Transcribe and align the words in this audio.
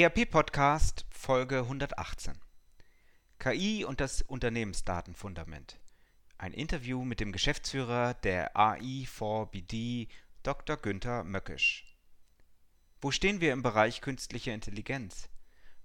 ERP-Podcast 0.00 1.06
Folge 1.10 1.58
118. 1.58 2.34
KI 3.40 3.84
und 3.84 4.00
das 4.00 4.22
Unternehmensdatenfundament. 4.22 5.80
Ein 6.36 6.52
Interview 6.52 7.04
mit 7.04 7.18
dem 7.18 7.32
Geschäftsführer 7.32 8.14
der 8.14 8.54
AI4BD, 8.54 10.06
Dr. 10.44 10.76
Günther 10.76 11.24
Möckisch. 11.24 11.96
Wo 13.00 13.10
stehen 13.10 13.40
wir 13.40 13.52
im 13.52 13.64
Bereich 13.64 14.00
künstliche 14.00 14.52
Intelligenz? 14.52 15.28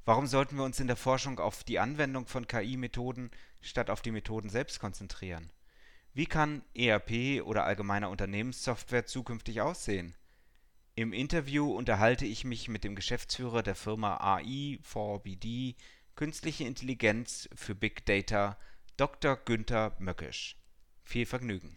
Warum 0.06 0.28
sollten 0.28 0.58
wir 0.58 0.64
uns 0.64 0.80
in 0.80 0.86
der 0.86 0.96
Forschung 0.96 1.40
auf 1.40 1.64
die 1.64 1.80
Anwendung 1.80 2.28
von 2.28 2.46
KI-Methoden 2.46 3.32
statt 3.62 3.90
auf 3.90 4.04
die 4.04 4.12
Methoden 4.12 4.50
selbst 4.50 4.80
konzentrieren? 4.80 5.52
Wie 6.14 6.28
kann 6.28 6.62
ERP 6.76 7.42
oder 7.44 7.64
allgemeiner 7.64 8.12
Unternehmenssoftware 8.12 9.08
zukünftig 9.08 9.62
aussehen? 9.62 10.14
Im 10.96 11.12
Interview 11.12 11.72
unterhalte 11.72 12.24
ich 12.28 12.46
mich 12.46 12.68
mit 12.68 12.84
dem 12.84 12.94
Geschäftsführer 12.94 13.64
der 13.64 13.74
Firma 13.74 14.18
AI4BD 14.38 15.74
Künstliche 16.14 16.66
Intelligenz 16.66 17.50
für 17.56 17.74
Big 17.74 18.06
Data, 18.06 18.60
Dr. 18.96 19.36
Günther 19.36 19.96
Möckisch. 19.98 20.56
Viel 21.02 21.26
Vergnügen. 21.26 21.76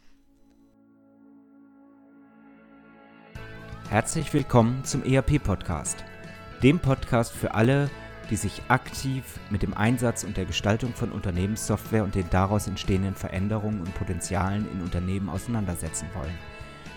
Herzlich 3.89 4.35
willkommen 4.35 4.85
zum 4.85 5.03
ERP-Podcast, 5.03 6.05
dem 6.63 6.79
Podcast 6.79 7.33
für 7.33 7.55
alle, 7.55 7.91
die 8.29 8.37
sich 8.37 8.61
aktiv 8.69 9.41
mit 9.49 9.63
dem 9.63 9.73
Einsatz 9.73 10.25
und 10.25 10.37
der 10.37 10.45
Gestaltung 10.45 10.93
von 10.93 11.11
Unternehmenssoftware 11.11 12.05
und 12.05 12.15
den 12.15 12.29
daraus 12.29 12.67
entstehenden 12.67 13.15
Veränderungen 13.15 13.81
und 13.81 13.95
Potenzialen 13.95 14.71
in 14.71 14.83
Unternehmen 14.83 15.31
auseinandersetzen 15.31 16.07
wollen. 16.13 16.37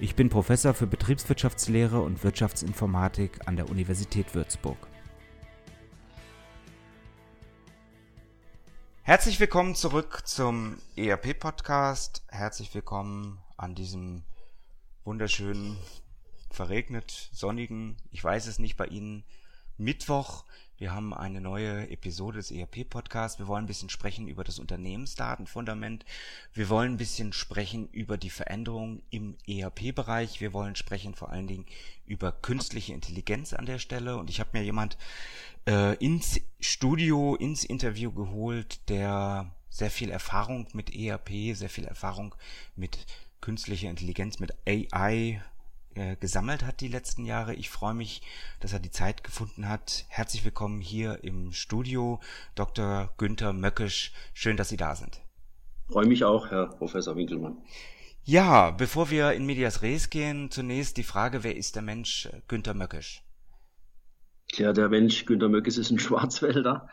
Ich 0.00 0.14
bin 0.14 0.28
Professor 0.28 0.74
für 0.74 0.86
Betriebswirtschaftslehre 0.86 2.00
und 2.00 2.22
Wirtschaftsinformatik 2.22 3.48
an 3.48 3.56
der 3.56 3.68
Universität 3.68 4.32
Würzburg. 4.32 4.78
Herzlich 9.02 9.40
willkommen 9.40 9.74
zurück 9.74 10.22
zum 10.24 10.76
ERP-Podcast. 10.94 12.22
Herzlich 12.28 12.72
willkommen 12.76 13.42
an 13.56 13.74
diesem 13.74 14.22
wunderschönen, 15.02 15.76
verregnet, 16.48 17.30
sonnigen, 17.32 17.96
ich 18.12 18.22
weiß 18.22 18.46
es 18.46 18.60
nicht 18.60 18.76
bei 18.76 18.86
Ihnen, 18.86 19.24
Mittwoch. 19.78 20.44
Wir 20.78 20.94
haben 20.94 21.12
eine 21.12 21.40
neue 21.40 21.90
Episode 21.90 22.36
des 22.36 22.52
ERP-Podcasts. 22.52 23.40
Wir 23.40 23.48
wollen 23.48 23.64
ein 23.64 23.66
bisschen 23.66 23.90
sprechen 23.90 24.28
über 24.28 24.44
das 24.44 24.60
Unternehmensdatenfundament. 24.60 26.04
Wir 26.54 26.68
wollen 26.68 26.92
ein 26.92 26.96
bisschen 26.98 27.32
sprechen 27.32 27.88
über 27.90 28.16
die 28.16 28.30
Veränderungen 28.30 29.02
im 29.10 29.36
ERP-Bereich. 29.48 30.40
Wir 30.40 30.52
wollen 30.52 30.76
sprechen 30.76 31.16
vor 31.16 31.30
allen 31.30 31.48
Dingen 31.48 31.66
über 32.06 32.30
künstliche 32.30 32.94
Intelligenz 32.94 33.54
an 33.54 33.66
der 33.66 33.80
Stelle. 33.80 34.18
Und 34.18 34.30
ich 34.30 34.38
habe 34.38 34.50
mir 34.52 34.62
jemand 34.62 34.96
äh, 35.66 35.96
ins 35.96 36.40
Studio, 36.60 37.34
ins 37.34 37.64
Interview 37.64 38.12
geholt, 38.12 38.88
der 38.88 39.52
sehr 39.70 39.90
viel 39.90 40.10
Erfahrung 40.10 40.68
mit 40.74 40.94
ERP, 40.94 41.56
sehr 41.56 41.70
viel 41.70 41.86
Erfahrung 41.86 42.36
mit 42.76 43.04
künstlicher 43.40 43.90
Intelligenz, 43.90 44.38
mit 44.38 44.54
AI 44.64 45.42
äh, 45.98 46.16
gesammelt 46.16 46.64
hat 46.64 46.80
die 46.80 46.88
letzten 46.88 47.24
Jahre. 47.24 47.54
Ich 47.54 47.70
freue 47.70 47.94
mich, 47.94 48.22
dass 48.60 48.72
er 48.72 48.78
die 48.78 48.90
Zeit 48.90 49.24
gefunden 49.24 49.68
hat. 49.68 50.04
Herzlich 50.08 50.44
willkommen 50.44 50.80
hier 50.80 51.24
im 51.24 51.52
Studio, 51.52 52.20
Dr. 52.54 53.10
Günther 53.18 53.52
Möckisch. 53.52 54.12
Schön, 54.32 54.56
dass 54.56 54.68
Sie 54.68 54.76
da 54.76 54.94
sind. 54.94 55.20
Freue 55.88 56.06
mich 56.06 56.24
auch, 56.24 56.50
Herr 56.50 56.66
Professor 56.66 57.16
Winkelmann. 57.16 57.58
Ja, 58.22 58.70
bevor 58.70 59.10
wir 59.10 59.32
in 59.32 59.46
Medias 59.46 59.82
Res 59.82 60.10
gehen, 60.10 60.50
zunächst 60.50 60.96
die 60.98 61.02
Frage, 61.02 61.44
wer 61.44 61.56
ist 61.56 61.76
der 61.76 61.82
Mensch 61.82 62.26
äh, 62.26 62.40
Günther 62.46 62.74
Möckisch? 62.74 63.22
Ja, 64.52 64.72
der 64.72 64.88
Mensch 64.88 65.24
Günther 65.26 65.48
Möckisch 65.48 65.78
ist 65.78 65.90
ein 65.90 65.98
Schwarzwälder, 65.98 66.88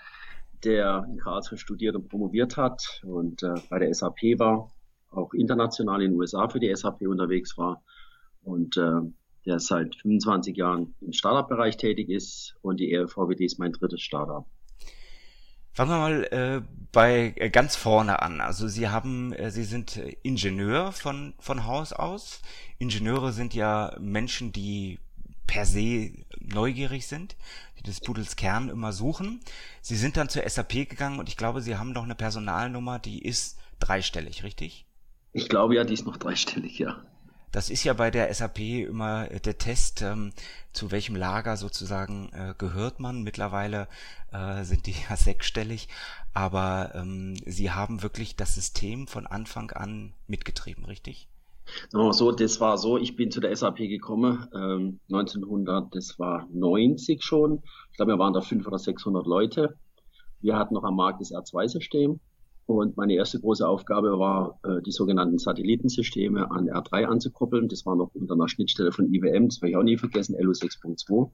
der 0.63 1.05
in 1.09 1.19
Karlsruhe 1.19 1.57
studiert 1.57 1.95
und 1.95 2.09
promoviert 2.09 2.57
hat 2.57 3.01
und 3.03 3.43
äh, 3.43 3.53
bei 3.69 3.79
der 3.79 3.93
SAP 3.93 4.39
war, 4.39 4.72
auch 5.11 5.33
international 5.33 6.01
in 6.01 6.11
den 6.11 6.19
USA 6.19 6.49
für 6.49 6.59
die 6.59 6.73
SAP 6.75 7.01
unterwegs 7.01 7.57
war 7.57 7.83
und 8.45 8.78
äh, 8.78 9.01
der 9.45 9.59
seit 9.59 9.95
25 9.95 10.56
Jahren 10.57 10.95
im 11.01 11.13
Startup-Bereich 11.13 11.78
tätig 11.78 12.09
ist 12.09 12.56
und 12.61 12.79
die 12.79 12.91
ERVWD 12.91 13.41
ist 13.41 13.59
mein 13.59 13.72
drittes 13.72 14.01
Startup. 14.01 14.45
Fangen 15.73 15.89
wir 15.91 15.97
mal 15.97 16.23
äh, 16.31 16.61
bei 16.94 17.34
äh, 17.35 17.50
ganz 17.50 17.75
vorne 17.75 18.22
an. 18.22 18.39
Also 18.39 18.67
Sie 18.69 18.88
haben, 18.88 19.34
äh, 19.34 19.51
Sie 19.51 19.66
sind 19.66 19.97
Ingenieur 20.23 20.94
von 20.94 21.34
von 21.38 21.66
Haus 21.66 21.91
aus. 21.91 22.41
Ingenieure 22.79 23.34
sind 23.34 23.53
ja 23.53 23.94
Menschen, 24.00 24.53
die 24.53 25.00
per 25.47 25.66
se 25.66 26.11
neugierig 26.39 27.07
sind, 27.07 27.35
die 27.78 27.84
des 27.84 28.00
Pudels 28.00 28.38
Kern 28.38 28.69
immer 28.69 28.94
suchen. 28.94 29.41
Sie 29.81 29.97
sind 29.97 30.17
dann 30.17 30.29
zur 30.29 30.47
SAP 30.47 30.89
gegangen 30.89 31.19
und 31.19 31.28
ich 31.28 31.38
glaube, 31.38 31.61
Sie 31.61 31.75
haben 31.75 31.94
doch 31.94 32.03
eine 32.03 32.16
Personalnummer, 32.16 32.97
die 32.97 33.23
ist 33.23 33.59
dreistellig, 33.79 34.44
richtig? 34.44 34.85
Ich 35.34 35.50
glaube 35.50 35.75
ja, 35.75 35.84
die 35.84 35.94
ist 35.94 36.05
noch 36.05 36.17
dreistellig, 36.17 36.79
ja. 36.79 37.03
Das 37.55 37.69
ist 37.69 37.85
ja 37.85 37.93
bei 37.93 38.11
der 38.11 38.33
SAP 38.33 38.59
immer 38.59 39.31
äh, 39.31 39.39
der 39.39 39.57
Test, 39.57 40.01
ähm, 40.01 40.33
zu 40.73 40.91
welchem 40.91 41.16
Lager 41.16 41.55
sozusagen 41.55 42.29
äh, 42.33 42.53
gehört 42.57 42.99
man. 42.99 43.23
Mittlerweile 43.23 43.88
äh, 44.33 44.66
sind 44.66 44.88
die 44.88 44.91
ja 45.09 45.16
sechsstellig, 45.16 45.88
aber 46.33 46.91
ähm, 46.95 47.38
sie 47.45 47.71
haben 47.71 48.03
wirklich 48.03 48.35
das 48.35 48.55
System 48.55 49.07
von 49.07 49.25
Anfang 49.25 49.71
an 49.71 50.11
mitgetrieben, 50.27 50.83
richtig? 50.83 51.29
so, 52.11 52.33
das 52.33 52.59
war 52.59 52.77
so, 52.77 52.97
ich 52.97 53.16
bin 53.16 53.31
zu 53.31 53.39
der 53.39 53.55
SAP 53.55 53.77
gekommen, 53.77 54.49
ähm, 54.53 54.99
1900, 55.07 55.95
das 55.95 56.19
war 56.19 56.49
90 56.51 57.23
schon. 57.23 57.63
Ich 57.91 57.95
glaube, 57.95 58.11
wir 58.11 58.19
waren 58.19 58.33
da 58.33 58.41
500 58.41 58.67
oder 58.67 58.79
600 58.79 59.25
Leute. 59.25 59.77
Wir 60.41 60.57
hatten 60.57 60.73
noch 60.73 60.83
am 60.83 60.97
Markt 60.97 61.22
das 61.22 61.31
R2-System 61.31 62.19
und 62.66 62.98
meine 62.98 63.14
erste 63.14 63.40
große 63.40 63.68
Aufgabe 63.68 64.18
war, 64.18 64.59
äh, 64.64 64.81
die 64.81 64.92
sogenannten 64.92 65.38
Satellitensysteme 65.38 66.50
an 66.50 66.68
R3 66.68 67.06
anzukoppeln. 67.06 67.68
Das 67.68 67.86
war 67.86 67.96
noch 67.96 68.14
unter 68.16 68.34
einer 68.34 68.50
Schnittstelle 68.50 68.92
von 68.92 69.14
IBM, 69.14 69.50
das 69.50 69.62
werde 69.62 69.72
ich 69.72 69.78
auch 69.78 69.84
nie 69.84 69.98
vergessen, 69.98 70.36
LU 70.40 70.52
6.2. 70.52 71.31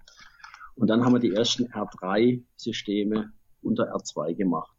Und 0.76 0.88
dann 0.90 1.06
haben 1.06 1.14
wir 1.14 1.20
die 1.20 1.32
ersten 1.32 1.68
R3-Systeme 1.68 3.32
unter 3.62 3.96
R2 3.96 4.36
gemacht, 4.36 4.76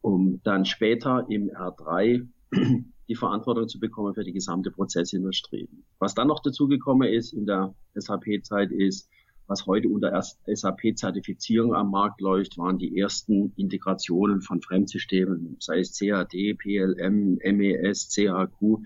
um 0.00 0.40
dann 0.44 0.64
später 0.64 1.26
im 1.28 1.50
R3 1.50 2.26
die 3.08 3.14
Verantwortung 3.14 3.68
zu 3.68 3.80
bekommen 3.80 4.14
für 4.14 4.24
die 4.24 4.32
gesamte 4.32 4.70
Prozessindustrie. 4.70 5.68
Was 5.98 6.14
dann 6.14 6.28
noch 6.28 6.40
dazugekommen 6.40 7.08
ist 7.08 7.32
in 7.32 7.44
der 7.44 7.74
SAP-Zeit 7.94 8.70
ist, 8.70 9.10
was 9.50 9.66
heute 9.66 9.88
unter 9.88 10.12
SAP-Zertifizierung 10.46 11.74
am 11.74 11.90
Markt 11.90 12.20
läuft, 12.20 12.56
waren 12.56 12.78
die 12.78 13.00
ersten 13.00 13.52
Integrationen 13.56 14.42
von 14.42 14.62
Fremdsystemen, 14.62 15.56
sei 15.58 15.80
es 15.80 15.98
CAD, 15.98 16.54
PLM, 16.56 17.40
MES, 17.42 18.14
CAQ, 18.14 18.78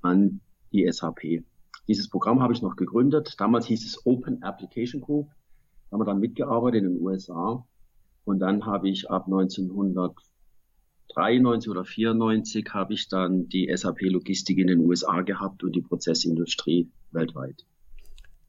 an 0.00 0.40
die 0.72 0.90
SAP. 0.90 1.44
Dieses 1.86 2.10
Programm 2.10 2.42
habe 2.42 2.52
ich 2.52 2.62
noch 2.62 2.74
gegründet. 2.74 3.36
Damals 3.38 3.66
hieß 3.66 3.86
es 3.86 4.04
Open 4.04 4.42
Application 4.42 5.00
Group. 5.00 5.28
Da 5.28 5.92
haben 5.92 6.00
wir 6.00 6.06
dann 6.06 6.18
mitgearbeitet 6.18 6.82
in 6.82 6.94
den 6.94 7.00
USA. 7.00 7.64
Und 8.24 8.40
dann 8.40 8.66
habe 8.66 8.88
ich 8.88 9.08
ab 9.08 9.26
1993 9.26 11.70
oder 11.70 11.84
94 11.84 12.66
habe 12.72 12.94
ich 12.94 13.08
dann 13.08 13.48
die 13.48 13.70
SAP 13.72 14.00
Logistik 14.00 14.58
in 14.58 14.66
den 14.66 14.80
USA 14.80 15.22
gehabt 15.22 15.62
und 15.62 15.76
die 15.76 15.82
Prozessindustrie 15.82 16.90
weltweit. 17.12 17.64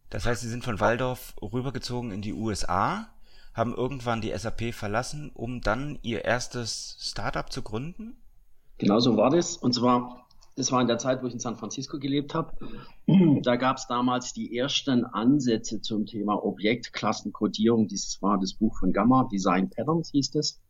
Das 0.10 0.26
heißt, 0.26 0.42
Sie 0.42 0.50
sind 0.50 0.64
von 0.64 0.80
Waldorf 0.80 1.34
rübergezogen 1.42 2.12
in 2.12 2.22
die 2.22 2.34
USA, 2.34 3.08
haben 3.54 3.74
irgendwann 3.74 4.22
die 4.22 4.32
SAP 4.36 4.74
verlassen, 4.74 5.32
um 5.34 5.62
dann 5.62 6.00
Ihr 6.02 6.26
erstes 6.26 6.98
Startup 7.00 7.52
zu 7.52 7.62
gründen? 7.62 8.18
Genau 8.78 9.00
so 9.00 9.16
war 9.16 9.30
das. 9.30 9.58
Und 9.58 9.74
zwar, 9.74 10.28
das 10.56 10.72
war 10.72 10.82
in 10.82 10.88
der 10.88 10.98
Zeit, 10.98 11.22
wo 11.22 11.28
ich 11.28 11.34
in 11.34 11.40
San 11.40 11.56
Francisco 11.56 12.00
gelebt 12.00 12.34
habe. 12.34 12.54
Da 13.44 13.58
gab 13.58 13.78
es 13.78 13.88
damals 13.88 14.34
die 14.34 14.58
ersten 14.58 15.04
Ansätze 15.04 15.82
zum 15.82 16.06
Thema 16.06 16.44
Objektklassenkodierung. 16.44 17.88
Dieses 17.88 18.22
war 18.22 18.40
das 18.40 18.54
Buch 18.54 18.78
von 18.80 18.94
Gamma, 18.94 19.28
Design 19.32 19.70
Patterns 19.70 20.12
hieß 20.12 20.32
das. 20.32 20.62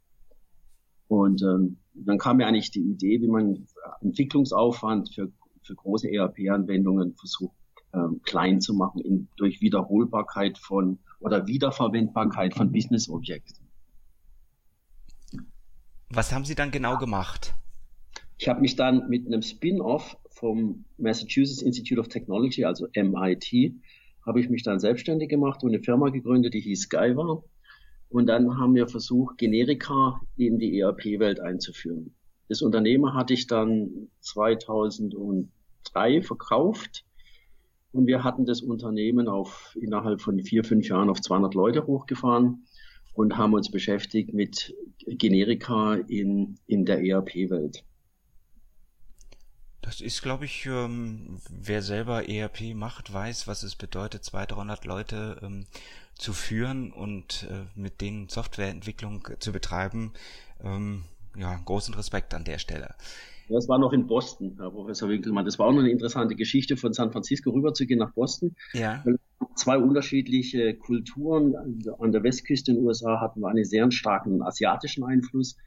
Und 1.07 1.43
ähm, 1.43 1.77
dann 1.93 2.17
kam 2.17 2.37
mir 2.37 2.47
eigentlich 2.47 2.71
die 2.71 2.81
Idee, 2.81 3.21
wie 3.21 3.27
man 3.27 3.67
Entwicklungsaufwand 4.01 5.13
für, 5.13 5.31
für 5.61 5.75
große 5.75 6.11
ERP-Anwendungen 6.11 7.13
versucht 7.15 7.55
ähm, 7.93 8.21
klein 8.23 8.59
zu 8.59 8.73
machen 8.73 9.01
in, 9.01 9.27
durch 9.37 9.61
Wiederholbarkeit 9.61 10.57
von 10.57 10.99
oder 11.19 11.47
Wiederverwendbarkeit 11.47 12.53
von 12.53 12.71
Business-Objekten. 12.71 13.67
Was 16.09 16.31
haben 16.31 16.45
Sie 16.45 16.55
dann 16.55 16.71
genau 16.71 16.97
gemacht? 16.97 17.55
Ich 18.37 18.47
habe 18.47 18.61
mich 18.61 18.75
dann 18.75 19.09
mit 19.09 19.25
einem 19.25 19.41
Spin-off 19.41 20.17
vom 20.29 20.85
Massachusetts 20.97 21.61
Institute 21.61 21.99
of 21.99 22.07
Technology, 22.07 22.65
also 22.65 22.87
MIT, 22.95 23.73
habe 24.25 24.39
ich 24.39 24.49
mich 24.49 24.63
dann 24.63 24.79
selbstständig 24.79 25.29
gemacht 25.29 25.63
und 25.63 25.69
eine 25.69 25.83
Firma 25.83 26.09
gegründet, 26.09 26.53
die 26.53 26.61
hieß 26.61 26.81
Skyvar. 26.81 27.43
Und 28.09 28.27
dann 28.27 28.59
haben 28.59 28.75
wir 28.75 28.87
versucht, 28.87 29.37
Generika 29.37 30.21
in 30.35 30.59
die 30.59 30.79
ERP-Welt 30.79 31.39
einzuführen. 31.39 32.13
Das 32.49 32.61
Unternehmen 32.61 33.13
hatte 33.13 33.33
ich 33.33 33.47
dann 33.47 34.09
2003 34.19 36.21
verkauft 36.21 37.05
und 37.93 38.07
wir 38.07 38.23
hatten 38.23 38.45
das 38.45 38.61
Unternehmen 38.61 39.27
auf 39.27 39.77
innerhalb 39.79 40.21
von 40.21 40.39
vier, 40.39 40.63
fünf 40.63 40.89
Jahren 40.89 41.09
auf 41.09 41.21
200 41.21 41.53
Leute 41.53 41.85
hochgefahren 41.85 42.65
und 43.13 43.37
haben 43.37 43.53
uns 43.53 43.69
beschäftigt 43.69 44.33
mit 44.33 44.75
Generika 45.05 45.95
in, 45.95 46.57
in 46.65 46.85
der 46.85 47.03
ERP-Welt. 47.03 47.85
Das 49.81 50.01
ist, 50.01 50.21
glaube 50.21 50.45
ich, 50.45 50.65
ähm, 50.65 51.39
wer 51.49 51.81
selber 51.81 52.27
ERP 52.27 52.73
macht, 52.73 53.13
weiß, 53.13 53.47
was 53.47 53.63
es 53.63 53.75
bedeutet, 53.75 54.23
200, 54.23 54.51
300 54.51 54.85
Leute 54.85 55.39
ähm, 55.43 55.65
zu 56.15 56.33
führen 56.33 56.91
und 56.91 57.47
äh, 57.51 57.65
mit 57.75 58.01
denen 58.01 58.29
Softwareentwicklung 58.29 59.27
zu 59.39 59.51
betreiben. 59.51 60.13
Ähm, 60.63 61.03
ja, 61.35 61.55
großen 61.65 61.93
Respekt 61.95 62.33
an 62.33 62.45
der 62.45 62.59
Stelle. 62.59 62.95
Das 63.49 63.67
war 63.67 63.77
noch 63.77 63.93
in 63.93 64.07
Boston, 64.07 64.55
Herr 64.57 64.71
Professor 64.71 65.09
Winkelmann. 65.09 65.45
Das 65.45 65.59
war 65.59 65.67
auch 65.67 65.71
noch 65.71 65.79
eine 65.79 65.91
interessante 65.91 66.35
Geschichte, 66.35 66.77
von 66.77 66.93
San 66.93 67.11
Francisco 67.11 67.51
rüberzugehen 67.51 67.99
nach 67.99 68.13
Boston. 68.13 68.55
Ja. 68.73 69.03
Zwei 69.55 69.77
unterschiedliche 69.77 70.73
Kulturen. 70.75 71.55
An 71.99 72.11
der 72.11 72.23
Westküste 72.23 72.71
in 72.71 72.77
den 72.77 72.85
USA 72.85 73.19
hatten 73.19 73.41
wir 73.41 73.49
einen 73.49 73.65
sehr 73.65 73.89
starken 73.91 74.41
asiatischen 74.41 75.03
Einfluss. 75.03 75.57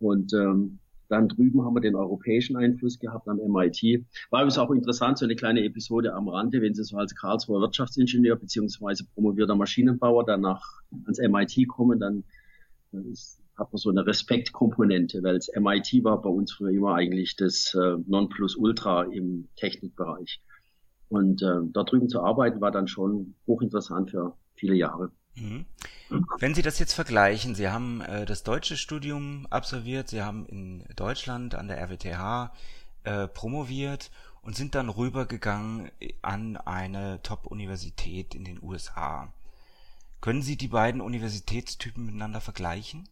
Und 0.00 0.32
ähm, 0.34 0.78
dann 1.08 1.28
drüben 1.28 1.64
haben 1.64 1.74
wir 1.74 1.80
den 1.80 1.94
europäischen 1.94 2.56
Einfluss 2.56 2.98
gehabt 2.98 3.28
am 3.28 3.36
MIT. 3.36 4.04
War 4.30 4.40
übrigens 4.40 4.58
auch 4.58 4.70
interessant, 4.70 5.18
so 5.18 5.24
eine 5.24 5.36
kleine 5.36 5.62
Episode 5.64 6.14
am 6.14 6.28
Rande, 6.28 6.60
wenn 6.62 6.74
Sie 6.74 6.82
so 6.82 6.96
als 6.96 7.14
Karlsruher 7.14 7.60
Wirtschaftsingenieur 7.60 8.36
beziehungsweise 8.36 9.04
promovierter 9.14 9.54
Maschinenbauer 9.54 10.24
dann 10.24 10.40
nach, 10.40 10.62
ans 11.04 11.18
MIT 11.18 11.68
kommen, 11.68 12.00
dann, 12.00 12.24
dann 12.90 13.04
ist, 13.10 13.40
hat 13.56 13.72
man 13.72 13.78
so 13.78 13.90
eine 13.90 14.06
Respektkomponente, 14.06 15.22
weil 15.22 15.34
das 15.34 15.48
MIT 15.54 16.04
war 16.04 16.20
bei 16.20 16.30
uns 16.30 16.52
früher 16.52 16.70
immer 16.70 16.94
eigentlich 16.94 17.36
das 17.36 17.74
äh, 17.74 17.96
Nonplusultra 18.06 19.04
im 19.04 19.48
Technikbereich. 19.56 20.40
Und 21.08 21.42
äh, 21.42 21.60
da 21.72 21.84
drüben 21.84 22.08
zu 22.08 22.22
arbeiten 22.22 22.60
war 22.60 22.72
dann 22.72 22.88
schon 22.88 23.34
hochinteressant 23.46 24.10
für 24.10 24.36
viele 24.54 24.74
Jahre. 24.74 25.12
Mhm. 25.36 25.66
Wenn 26.38 26.54
Sie 26.54 26.62
das 26.62 26.78
jetzt 26.78 26.92
vergleichen, 26.92 27.54
Sie 27.54 27.68
haben 27.68 28.00
äh, 28.00 28.24
das 28.24 28.42
deutsche 28.42 28.76
Studium 28.76 29.46
absolviert, 29.50 30.08
Sie 30.08 30.22
haben 30.22 30.46
in 30.46 30.84
Deutschland 30.96 31.54
an 31.54 31.68
der 31.68 31.78
RWTH 31.78 32.52
äh, 33.04 33.28
promoviert 33.28 34.10
und 34.42 34.56
sind 34.56 34.74
dann 34.74 34.88
rübergegangen 34.88 35.90
an 36.22 36.56
eine 36.56 37.20
Top-Universität 37.22 38.34
in 38.34 38.44
den 38.44 38.62
USA. 38.62 39.32
Können 40.20 40.42
Sie 40.42 40.56
die 40.56 40.68
beiden 40.68 41.00
Universitätstypen 41.00 42.04
miteinander 42.06 42.40
vergleichen? 42.40 43.08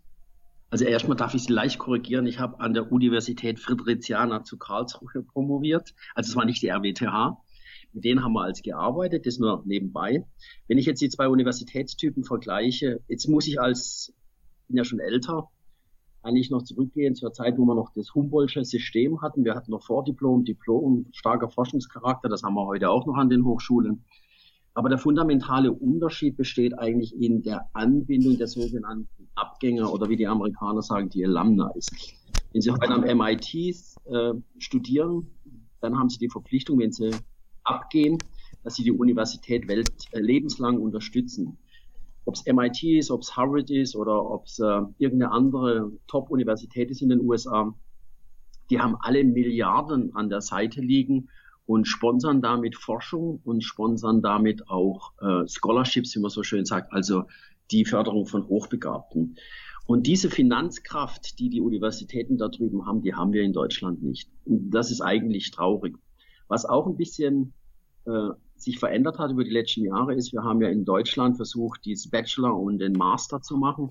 Also 0.72 0.86
erstmal 0.86 1.18
darf 1.18 1.34
ich 1.34 1.42
Sie 1.42 1.52
leicht 1.52 1.78
korrigieren. 1.78 2.26
Ich 2.26 2.38
habe 2.38 2.58
an 2.58 2.72
der 2.72 2.90
Universität 2.90 3.60
Fridericiana 3.60 4.42
zu 4.42 4.56
Karlsruhe 4.56 5.22
promoviert. 5.22 5.92
Also 6.14 6.30
es 6.30 6.36
war 6.36 6.46
nicht 6.46 6.62
die 6.62 6.68
RWTH. 6.68 7.36
Mit 7.92 8.04
denen 8.04 8.24
haben 8.24 8.32
wir 8.32 8.44
als 8.44 8.62
gearbeitet, 8.62 9.26
das 9.26 9.38
nur 9.38 9.62
nebenbei. 9.66 10.24
Wenn 10.68 10.78
ich 10.78 10.86
jetzt 10.86 11.02
die 11.02 11.10
zwei 11.10 11.28
Universitätstypen 11.28 12.24
vergleiche, 12.24 13.02
jetzt 13.06 13.28
muss 13.28 13.46
ich 13.46 13.60
als, 13.60 14.14
bin 14.66 14.78
ja 14.78 14.84
schon 14.84 14.98
älter, 14.98 15.50
eigentlich 16.22 16.50
noch 16.50 16.62
zurückgehen 16.62 17.14
zur 17.14 17.34
Zeit, 17.34 17.58
wo 17.58 17.66
wir 17.66 17.74
noch 17.74 17.92
das 17.94 18.14
Humboldtsche 18.14 18.64
System 18.64 19.20
hatten. 19.20 19.44
Wir 19.44 19.54
hatten 19.54 19.72
noch 19.72 19.84
Vordiplom, 19.84 20.46
Diplom, 20.46 21.04
starker 21.12 21.50
Forschungscharakter, 21.50 22.30
das 22.30 22.44
haben 22.44 22.54
wir 22.54 22.64
heute 22.64 22.88
auch 22.88 23.04
noch 23.04 23.16
an 23.16 23.28
den 23.28 23.44
Hochschulen. 23.44 24.06
Aber 24.74 24.88
der 24.88 24.98
fundamentale 24.98 25.70
Unterschied 25.70 26.36
besteht 26.36 26.78
eigentlich 26.78 27.14
in 27.14 27.42
der 27.42 27.68
Anbindung 27.74 28.38
der 28.38 28.46
sogenannten 28.46 29.28
Abgänger 29.34 29.92
oder 29.92 30.08
wie 30.08 30.16
die 30.16 30.26
Amerikaner 30.26 30.82
sagen, 30.82 31.10
die 31.10 31.24
Alumni. 31.24 31.64
Wenn 32.52 32.62
Sie 32.62 32.70
heute 32.70 32.88
am 32.88 33.02
MIT 33.02 33.54
äh, 33.54 34.32
studieren, 34.58 35.26
dann 35.80 35.98
haben 35.98 36.08
Sie 36.08 36.18
die 36.18 36.30
Verpflichtung, 36.30 36.78
wenn 36.78 36.92
Sie 36.92 37.10
abgehen, 37.64 38.18
dass 38.62 38.76
sie 38.76 38.84
die 38.84 38.92
Universität 38.92 39.68
welt, 39.68 39.90
äh, 40.12 40.20
lebenslang 40.20 40.80
unterstützen. 40.80 41.58
Ob 42.24 42.34
es 42.34 42.44
MIT 42.46 42.82
ist, 42.84 43.10
ob 43.10 43.22
es 43.22 43.36
Harvard 43.36 43.70
ist 43.70 43.96
oder 43.96 44.30
ob 44.30 44.46
es 44.46 44.58
äh, 44.58 44.82
irgendeine 44.98 45.32
andere 45.32 45.92
Top-Universität 46.06 46.90
ist 46.90 47.02
in 47.02 47.08
den 47.08 47.20
USA, 47.20 47.74
die 48.70 48.80
haben 48.80 48.96
alle 49.00 49.24
Milliarden 49.24 50.14
an 50.14 50.28
der 50.28 50.40
Seite 50.40 50.80
liegen 50.80 51.28
und 51.66 51.86
sponsern 51.86 52.42
damit 52.42 52.76
Forschung 52.76 53.40
und 53.44 53.62
sponsern 53.62 54.22
damit 54.22 54.68
auch 54.68 55.12
äh, 55.20 55.48
Scholarships, 55.48 56.14
wie 56.16 56.20
man 56.20 56.30
so 56.30 56.42
schön 56.42 56.64
sagt, 56.64 56.92
also 56.92 57.24
die 57.70 57.84
Förderung 57.84 58.26
von 58.26 58.46
Hochbegabten. 58.48 59.36
Und 59.86 60.06
diese 60.06 60.30
Finanzkraft, 60.30 61.38
die 61.38 61.48
die 61.48 61.60
Universitäten 61.60 62.38
da 62.38 62.48
drüben 62.48 62.86
haben, 62.86 63.02
die 63.02 63.14
haben 63.14 63.32
wir 63.32 63.42
in 63.42 63.52
Deutschland 63.52 64.02
nicht. 64.02 64.30
Und 64.44 64.70
das 64.70 64.90
ist 64.90 65.00
eigentlich 65.00 65.50
traurig. 65.50 65.96
Was 66.48 66.64
auch 66.64 66.86
ein 66.86 66.96
bisschen 66.96 67.52
äh, 68.04 68.30
sich 68.56 68.78
verändert 68.78 69.18
hat 69.18 69.32
über 69.32 69.44
die 69.44 69.50
letzten 69.50 69.84
Jahre 69.84 70.14
ist, 70.14 70.32
wir 70.32 70.44
haben 70.44 70.60
ja 70.60 70.68
in 70.68 70.84
Deutschland 70.84 71.36
versucht, 71.36 71.84
dieses 71.84 72.08
Bachelor 72.08 72.56
und 72.56 72.78
den 72.78 72.92
Master 72.92 73.40
zu 73.42 73.56
machen. 73.56 73.88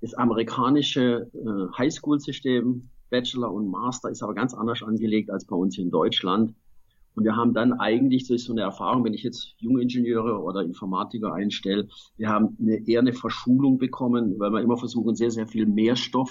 Das 0.00 0.14
amerikanische 0.14 1.30
äh, 1.32 1.78
Highschool-System, 1.78 2.88
Bachelor 3.10 3.52
und 3.52 3.68
Master, 3.68 4.10
ist 4.10 4.22
aber 4.22 4.34
ganz 4.34 4.54
anders 4.54 4.82
angelegt 4.82 5.30
als 5.30 5.46
bei 5.46 5.56
uns 5.56 5.78
in 5.78 5.90
Deutschland. 5.90 6.54
Und 7.16 7.24
wir 7.24 7.34
haben 7.34 7.54
dann 7.54 7.72
eigentlich 7.72 8.28
durch 8.28 8.44
so 8.44 8.52
eine 8.52 8.60
Erfahrung, 8.60 9.02
wenn 9.02 9.14
ich 9.14 9.22
jetzt 9.22 9.54
junge 9.56 9.80
Ingenieure 9.80 10.42
oder 10.42 10.60
Informatiker 10.62 11.32
einstelle, 11.32 11.88
wir 12.18 12.28
haben 12.28 12.56
eine, 12.60 12.86
eher 12.86 13.00
eine 13.00 13.14
Verschulung 13.14 13.78
bekommen, 13.78 14.38
weil 14.38 14.52
wir 14.52 14.60
immer 14.60 14.76
versuchen, 14.76 15.16
sehr, 15.16 15.30
sehr 15.30 15.46
viel 15.46 15.64
mehr 15.64 15.96
Stoff 15.96 16.30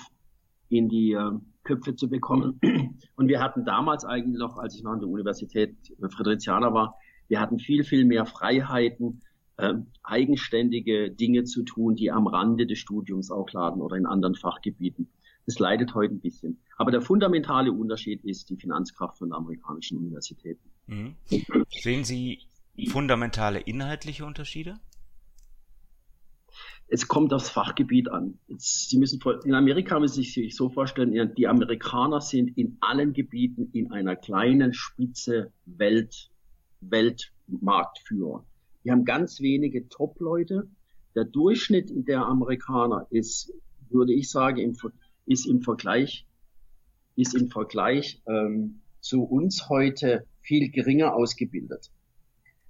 in 0.69 0.87
die 0.87 1.13
äh, 1.13 1.31
Köpfe 1.63 1.95
zu 1.95 2.07
bekommen. 2.07 2.59
Und 3.15 3.27
wir 3.27 3.41
hatten 3.41 3.65
damals 3.65 4.05
eigentlich 4.05 4.37
noch, 4.37 4.57
als 4.57 4.75
ich 4.75 4.83
noch 4.83 4.91
an 4.91 4.99
der 4.99 5.09
Universität 5.09 5.75
Fridericiana 6.09 6.71
war, 6.71 6.95
wir 7.27 7.41
hatten 7.41 7.57
viel, 7.57 7.83
viel 7.83 8.05
mehr 8.05 8.27
Freiheiten, 8.27 9.21
äh, 9.57 9.73
eigenständige 10.03 11.09
Dinge 11.09 11.45
zu 11.45 11.63
tun, 11.63 11.95
die 11.95 12.11
am 12.11 12.27
Rande 12.27 12.67
des 12.67 12.77
Studiums 12.77 13.31
auch 13.31 13.51
laden 13.53 13.81
oder 13.81 13.95
in 13.95 14.05
anderen 14.05 14.35
Fachgebieten. 14.35 15.09
Das 15.45 15.59
leidet 15.59 15.93
heute 15.93 16.15
ein 16.15 16.21
bisschen. 16.21 16.59
Aber 16.77 16.91
der 16.91 17.01
fundamentale 17.01 17.71
Unterschied 17.71 18.23
ist 18.23 18.49
die 18.49 18.57
Finanzkraft 18.57 19.19
von 19.19 19.31
amerikanischen 19.31 19.97
Universitäten. 19.97 20.71
Mhm. 20.87 21.15
Sehen 21.69 22.03
Sie 22.03 22.39
fundamentale 22.87 23.59
inhaltliche 23.59 24.25
Unterschiede? 24.25 24.79
es 26.87 27.07
kommt 27.07 27.33
aufs 27.33 27.49
Fachgebiet 27.49 28.09
an. 28.09 28.37
Jetzt, 28.47 28.89
Sie 28.89 28.97
müssen 28.97 29.19
in 29.43 29.53
Amerika 29.53 29.99
müssen 29.99 30.23
Sie 30.23 30.29
sich 30.29 30.55
so 30.55 30.69
vorstellen, 30.69 31.33
die 31.35 31.47
Amerikaner 31.47 32.21
sind 32.21 32.57
in 32.57 32.77
allen 32.81 33.13
Gebieten 33.13 33.69
in 33.73 33.91
einer 33.91 34.15
kleinen 34.15 34.73
Spitze 34.73 35.51
Welt, 35.65 36.29
Weltmarktführer. 36.81 38.45
Die 38.83 38.91
haben 38.91 39.05
ganz 39.05 39.41
wenige 39.41 39.89
Top-Leute. 39.89 40.67
Der 41.15 41.25
Durchschnitt 41.25 41.89
der 42.07 42.25
Amerikaner 42.25 43.07
ist, 43.09 43.51
würde 43.89 44.13
ich 44.13 44.29
sagen, 44.29 44.57
im, 44.59 44.77
ist 45.25 45.45
im 45.45 45.61
Vergleich, 45.61 46.25
ist 47.15 47.35
im 47.35 47.49
Vergleich 47.49 48.21
ähm, 48.27 48.81
zu 48.99 49.23
uns 49.23 49.69
heute 49.69 50.25
viel 50.41 50.69
geringer 50.69 51.13
ausgebildet. 51.15 51.91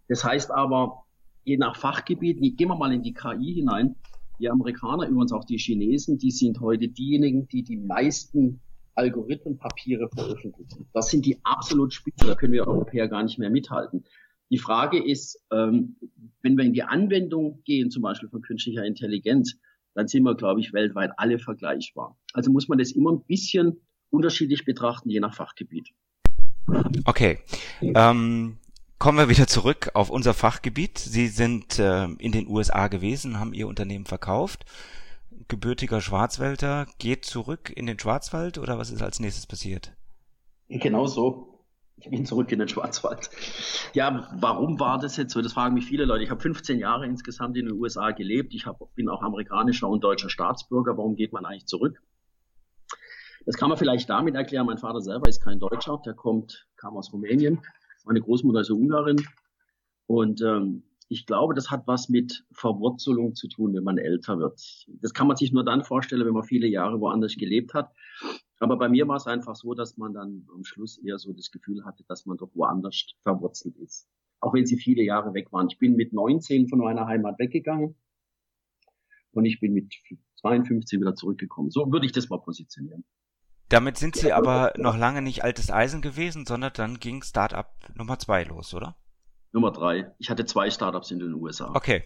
Das 0.07 0.23
heißt 0.23 0.51
aber, 0.51 1.05
je 1.43 1.57
nach 1.57 1.77
Fachgebiet, 1.77 2.39
gehen 2.57 2.67
wir 2.69 2.75
mal 2.75 2.93
in 2.93 3.01
die 3.01 3.13
KI 3.13 3.53
hinein. 3.55 3.95
Die 4.39 4.49
Amerikaner, 4.49 5.07
übrigens 5.07 5.31
auch 5.31 5.45
die 5.45 5.57
Chinesen, 5.57 6.17
die 6.17 6.31
sind 6.31 6.59
heute 6.59 6.89
diejenigen, 6.89 7.47
die 7.47 7.63
die 7.63 7.77
meisten 7.77 8.59
Algorithmenpapiere 8.95 10.09
veröffentlichen. 10.09 10.87
Das 10.93 11.09
sind 11.09 11.25
die 11.25 11.39
absolut 11.43 11.93
Spitze, 11.93 12.25
da 12.25 12.35
können 12.35 12.53
wir 12.53 12.67
Europäer 12.67 13.07
gar 13.07 13.23
nicht 13.23 13.37
mehr 13.37 13.49
mithalten. 13.49 14.03
Die 14.51 14.57
Frage 14.57 15.03
ist, 15.03 15.41
ähm, 15.51 15.95
wenn 16.41 16.57
wir 16.57 16.65
in 16.65 16.73
die 16.73 16.83
Anwendung 16.83 17.61
gehen, 17.63 17.91
zum 17.91 18.03
Beispiel 18.03 18.29
von 18.29 18.41
künstlicher 18.41 18.85
Intelligenz, 18.85 19.57
dann 19.95 20.07
sind 20.07 20.23
wir, 20.23 20.35
glaube 20.35 20.59
ich, 20.59 20.73
weltweit 20.73 21.11
alle 21.17 21.39
vergleichbar. 21.39 22.17
Also 22.33 22.51
muss 22.51 22.67
man 22.67 22.77
das 22.77 22.91
immer 22.91 23.11
ein 23.11 23.23
bisschen 23.23 23.81
unterschiedlich 24.09 24.65
betrachten, 24.65 25.09
je 25.09 25.19
nach 25.19 25.33
Fachgebiet. 25.33 25.89
Okay. 27.05 27.39
Ähm, 27.81 28.57
Kommen 28.97 29.17
wir 29.17 29.29
wieder 29.29 29.45
zurück 29.45 29.91
auf 29.93 30.09
unser 30.09 30.33
Fachgebiet. 30.33 30.97
Sie 30.97 31.27
sind 31.27 31.79
äh, 31.79 32.05
in 32.05 32.31
den 32.31 32.47
USA 32.47 32.87
gewesen, 32.87 33.39
haben 33.39 33.53
Ihr 33.53 33.67
Unternehmen 33.67 34.05
verkauft. 34.05 34.65
Gebürtiger 35.47 35.99
Schwarzwälder 35.99 36.87
geht 36.97 37.25
zurück 37.25 37.71
in 37.75 37.87
den 37.87 37.99
Schwarzwald 37.99 38.57
oder 38.57 38.77
was 38.77 38.91
ist 38.91 39.01
als 39.01 39.19
nächstes 39.19 39.47
passiert? 39.47 39.91
Genau 40.69 41.07
so. 41.07 41.54
Ich 41.97 42.09
bin 42.09 42.25
zurück 42.25 42.51
in 42.51 42.59
den 42.59 42.67
Schwarzwald. 42.67 43.29
Ja, 43.93 44.29
warum 44.35 44.79
war 44.79 44.99
das 44.99 45.15
jetzt 45.15 45.33
so? 45.33 45.41
Das 45.41 45.53
fragen 45.53 45.75
mich 45.75 45.85
viele 45.85 46.05
Leute. 46.05 46.23
Ich 46.23 46.29
habe 46.29 46.41
15 46.41 46.77
Jahre 46.77 47.05
insgesamt 47.05 47.55
in 47.57 47.67
den 47.67 47.75
USA 47.75 48.11
gelebt. 48.11 48.53
Ich 48.53 48.65
hab, 48.65 48.79
bin 48.95 49.07
auch 49.07 49.21
amerikanischer 49.21 49.87
und 49.87 50.03
deutscher 50.03 50.29
Staatsbürger. 50.29 50.97
Warum 50.97 51.15
geht 51.15 51.31
man 51.31 51.45
eigentlich 51.45 51.67
zurück? 51.67 52.01
Das 53.45 53.55
kann 53.55 53.69
man 53.69 53.77
vielleicht 53.77 54.09
damit 54.09 54.35
erklären. 54.35 54.65
Mein 54.65 54.77
Vater 54.77 55.01
selber 55.01 55.29
ist 55.29 55.41
kein 55.41 55.59
Deutscher, 55.59 56.01
der 56.05 56.15
kommt, 56.15 56.67
kam 56.77 56.97
aus 56.97 57.13
Rumänien. 57.13 57.61
Meine 58.03 58.21
Großmutter 58.21 58.61
ist 58.61 58.71
Ungarin. 58.71 59.25
Und 60.07 60.41
ähm, 60.41 60.83
ich 61.07 61.25
glaube, 61.25 61.53
das 61.53 61.69
hat 61.69 61.87
was 61.87 62.09
mit 62.09 62.43
Verwurzelung 62.51 63.35
zu 63.35 63.47
tun, 63.47 63.73
wenn 63.73 63.83
man 63.83 63.97
älter 63.97 64.39
wird. 64.39 64.59
Das 65.01 65.13
kann 65.13 65.27
man 65.27 65.37
sich 65.37 65.51
nur 65.51 65.63
dann 65.63 65.83
vorstellen, 65.83 66.25
wenn 66.25 66.33
man 66.33 66.43
viele 66.43 66.67
Jahre 66.67 66.99
woanders 66.99 67.35
gelebt 67.35 67.73
hat. 67.73 67.91
Aber 68.59 68.77
bei 68.77 68.87
mir 68.89 69.07
war 69.07 69.17
es 69.17 69.27
einfach 69.27 69.55
so, 69.55 69.73
dass 69.73 69.97
man 69.97 70.13
dann 70.13 70.47
am 70.53 70.63
Schluss 70.63 70.97
eher 70.97 71.19
so 71.19 71.33
das 71.33 71.51
Gefühl 71.51 71.83
hatte, 71.85 72.03
dass 72.07 72.25
man 72.25 72.37
doch 72.37 72.49
woanders 72.53 73.13
verwurzelt 73.23 73.75
ist. 73.77 74.07
Auch 74.39 74.53
wenn 74.53 74.65
sie 74.65 74.77
viele 74.77 75.03
Jahre 75.03 75.33
weg 75.33 75.51
waren. 75.51 75.67
Ich 75.69 75.77
bin 75.77 75.95
mit 75.95 76.13
19 76.13 76.67
von 76.67 76.79
meiner 76.79 77.07
Heimat 77.07 77.37
weggegangen 77.39 77.95
und 79.31 79.45
ich 79.45 79.59
bin 79.59 79.73
mit 79.73 79.93
52 80.41 80.99
wieder 80.99 81.15
zurückgekommen. 81.15 81.69
So 81.69 81.91
würde 81.91 82.05
ich 82.05 82.11
das 82.11 82.29
mal 82.29 82.39
positionieren. 82.39 83.03
Damit 83.69 83.97
sind 83.97 84.15
Sie 84.15 84.31
aber 84.31 84.73
noch 84.77 84.95
lange 84.95 85.21
nicht 85.21 85.43
altes 85.43 85.71
Eisen 85.71 86.01
gewesen, 86.01 86.45
sondern 86.45 86.71
dann 86.75 86.99
ging 86.99 87.23
Startup 87.23 87.67
Nummer 87.95 88.19
zwei 88.19 88.43
los, 88.43 88.73
oder? 88.73 88.95
Nummer 89.51 89.71
drei. 89.71 90.13
Ich 90.19 90.29
hatte 90.29 90.45
zwei 90.45 90.69
Startups 90.69 91.11
in 91.11 91.19
den 91.19 91.33
USA. 91.33 91.71
Okay. 91.73 92.03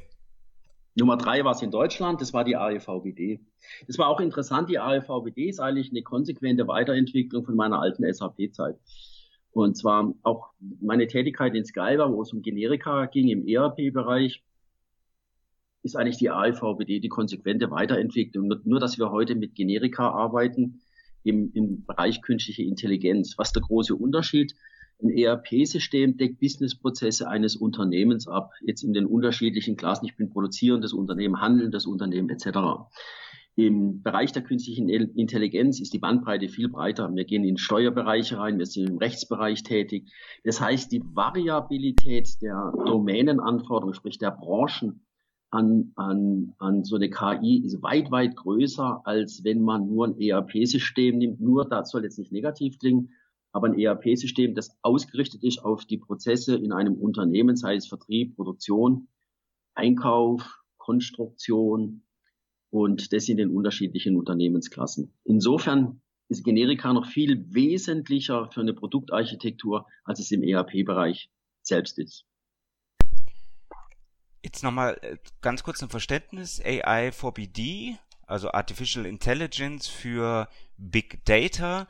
Nummer 0.96 1.17
drei 1.17 1.43
war 1.43 1.53
es 1.53 1.62
in 1.62 1.72
Deutschland, 1.72 2.19
das 2.22 2.34
war 2.34 2.43
die 2.43 2.55
AEVBD. 2.55 3.39
Das 3.88 3.98
war 3.98 4.08
auch 4.08 4.19
interessant, 4.19 4.69
die 4.69 4.79
AEVBD 4.79 5.50
ist 5.50 5.60
eigentlich 5.60 5.91
eine 5.91 6.01
konsequente 6.01 6.67
Weiterentwicklung 6.67 7.46
von 7.46 7.55
meiner 7.55 7.79
alten 7.79 8.12
SAP-Zeit. 8.12 8.77
Und 9.51 9.77
zwar 9.77 10.13
auch 10.24 10.50
meine 10.81 11.08
Tätigkeit 11.08 11.55
in 11.55 11.65
Skyber, 11.65 12.12
wo 12.12 12.22
es 12.22 12.34
um 12.34 12.41
Generika 12.41 13.05
ging 13.05 13.29
im 13.29 13.48
ERP-Bereich, 13.48 14.43
ist 15.81 15.96
eigentlich 15.96 16.17
die 16.17 16.29
AEVBD 16.29 17.00
die 17.00 17.10
konsequente 17.10 17.72
Weiterentwicklung. 17.72 18.51
Nur, 18.63 18.79
dass 18.79 18.98
wir 18.98 19.12
heute 19.12 19.36
mit 19.36 19.55
Generika 19.55 20.10
arbeiten 20.10 20.81
im, 21.24 21.51
im 21.53 21.86
Bereich 21.86 22.22
künstliche 22.22 22.63
Intelligenz. 22.63 23.38
Was 23.38 23.53
der 23.53 23.62
große 23.62 23.96
Unterschied? 23.96 24.55
Ein 25.01 25.10
ERP-System 25.12 26.18
deckt 26.18 26.39
Businessprozesse 26.39 27.29
eines 27.29 27.56
Unternehmens 27.56 28.27
ab, 28.27 28.51
jetzt 28.62 28.84
in 28.84 28.94
den 28.94 29.06
unterschiedlichen 29.06 29.77
Klassen. 29.77 30.06
Ich 30.06 30.18
bin 30.18 30.29
produzierendes 30.29 30.91
Unternehmen, 30.91 31.39
handelndes 31.39 31.86
Unternehmen 31.86 32.29
etc. 32.29 32.60
Im 33.56 34.01
Bereich 34.01 34.32
der 34.34 34.44
künstlichen 34.44 34.89
Intelligenz 34.89 35.79
ist 35.79 35.94
die 35.94 36.00
Bandbreite 36.00 36.50
viel 36.50 36.70
breiter. 36.70 37.13
Wir 37.13 37.25
gehen 37.25 37.44
in 37.44 37.58
Steuerbereiche 37.58 38.38
rein, 38.38 38.60
wir 38.60 38.65
sind 38.65 38.89
im 38.89 38.98
Rechtsbereich 38.98 39.63
tätig. 39.63 40.12
Das 40.44 40.60
heißt, 40.60 40.91
die 40.91 41.01
Variabilität 41.03 42.41
der 42.41 42.74
Domänenanforderungen, 42.86 43.94
sprich 43.94 44.18
der 44.18 44.32
Branchen, 44.32 45.06
an, 45.51 45.91
an, 45.96 46.53
an 46.60 46.84
so 46.84 46.96
eine 46.96 47.10
KI 47.10 47.63
ist 47.65 47.82
weit, 47.82 48.12
weit 48.12 48.36
größer, 48.36 49.01
als 49.06 49.44
wenn 49.44 49.62
man 49.62 49.88
nur 49.88 50.08
ein 50.08 50.20
ERP-System 50.20 51.18
nimmt. 51.18 51.39
Nur, 51.39 51.68
das 51.68 51.89
soll 51.89 52.03
jetzt 52.03 52.20
nicht 52.20 52.32
negativ 52.32 52.77
klingen, 52.79 53.10
aber 53.51 53.68
ein 53.68 53.79
ERP-System, 53.79 54.56
das 54.56 54.77
ausgerichtet 54.82 55.44
ist 55.44 55.60
auf 55.60 55.86
die 55.86 55.98
Prozesse 55.98 56.56
in 56.56 56.72
einem 56.72 56.96
Unternehmen, 56.96 57.56
sei 57.56 57.75
es 57.75 57.88
Vertrieb, 57.88 58.36
Produktion, 58.36 59.08
Einkauf, 59.74 60.60
Konstruktion 60.77 62.03
und 62.70 63.12
das 63.13 63.29
in 63.29 63.38
den 63.38 63.50
unterschiedlichen 63.50 64.18
Unternehmensklassen. 64.18 65.13
Insofern 65.24 66.01
ist 66.29 66.44
Generika 66.44 66.94
noch 66.94 67.08
viel 67.08 67.46
wesentlicher 67.53 68.50
für 68.51 68.62
eine 68.62 68.74
Produktarchitektur, 68.74 69.88
als 70.03 70.20
es 70.20 70.32
im 70.32 70.44
ERP-Bereich 70.44 71.29
selbst 71.63 71.98
ist. 71.98 72.25
Jetzt 74.44 74.63
nochmal 74.63 74.98
äh, 75.01 75.18
ganz 75.41 75.63
kurz 75.63 75.82
ein 75.82 75.89
Verständnis. 75.89 76.62
AI 76.63 77.12
for 77.12 77.34
BD, 77.34 77.98
also 78.25 78.51
Artificial 78.51 79.06
Intelligence 79.06 79.88
für 79.88 80.48
Big 80.77 81.25
Data, 81.25 81.88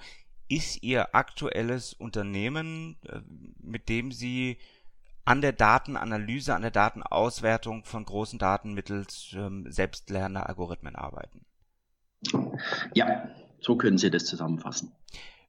ist 0.49 0.83
Ihr 0.83 1.15
aktuelles 1.15 1.93
Unternehmen, 1.93 2.97
äh, 3.07 3.21
mit 3.61 3.87
dem 3.87 4.11
Sie 4.11 4.57
an 5.23 5.41
der 5.41 5.53
Datenanalyse, 5.53 6.55
an 6.55 6.63
der 6.63 6.71
Datenauswertung 6.71 7.85
von 7.85 8.03
großen 8.03 8.39
Daten 8.39 8.73
mittels 8.73 9.29
ähm, 9.33 9.71
selbstlernender 9.71 10.49
Algorithmen 10.49 10.95
arbeiten. 10.95 11.45
Ja, 12.93 13.29
so 13.61 13.77
können 13.77 13.97
Sie 13.97 14.09
das 14.09 14.25
zusammenfassen. 14.25 14.91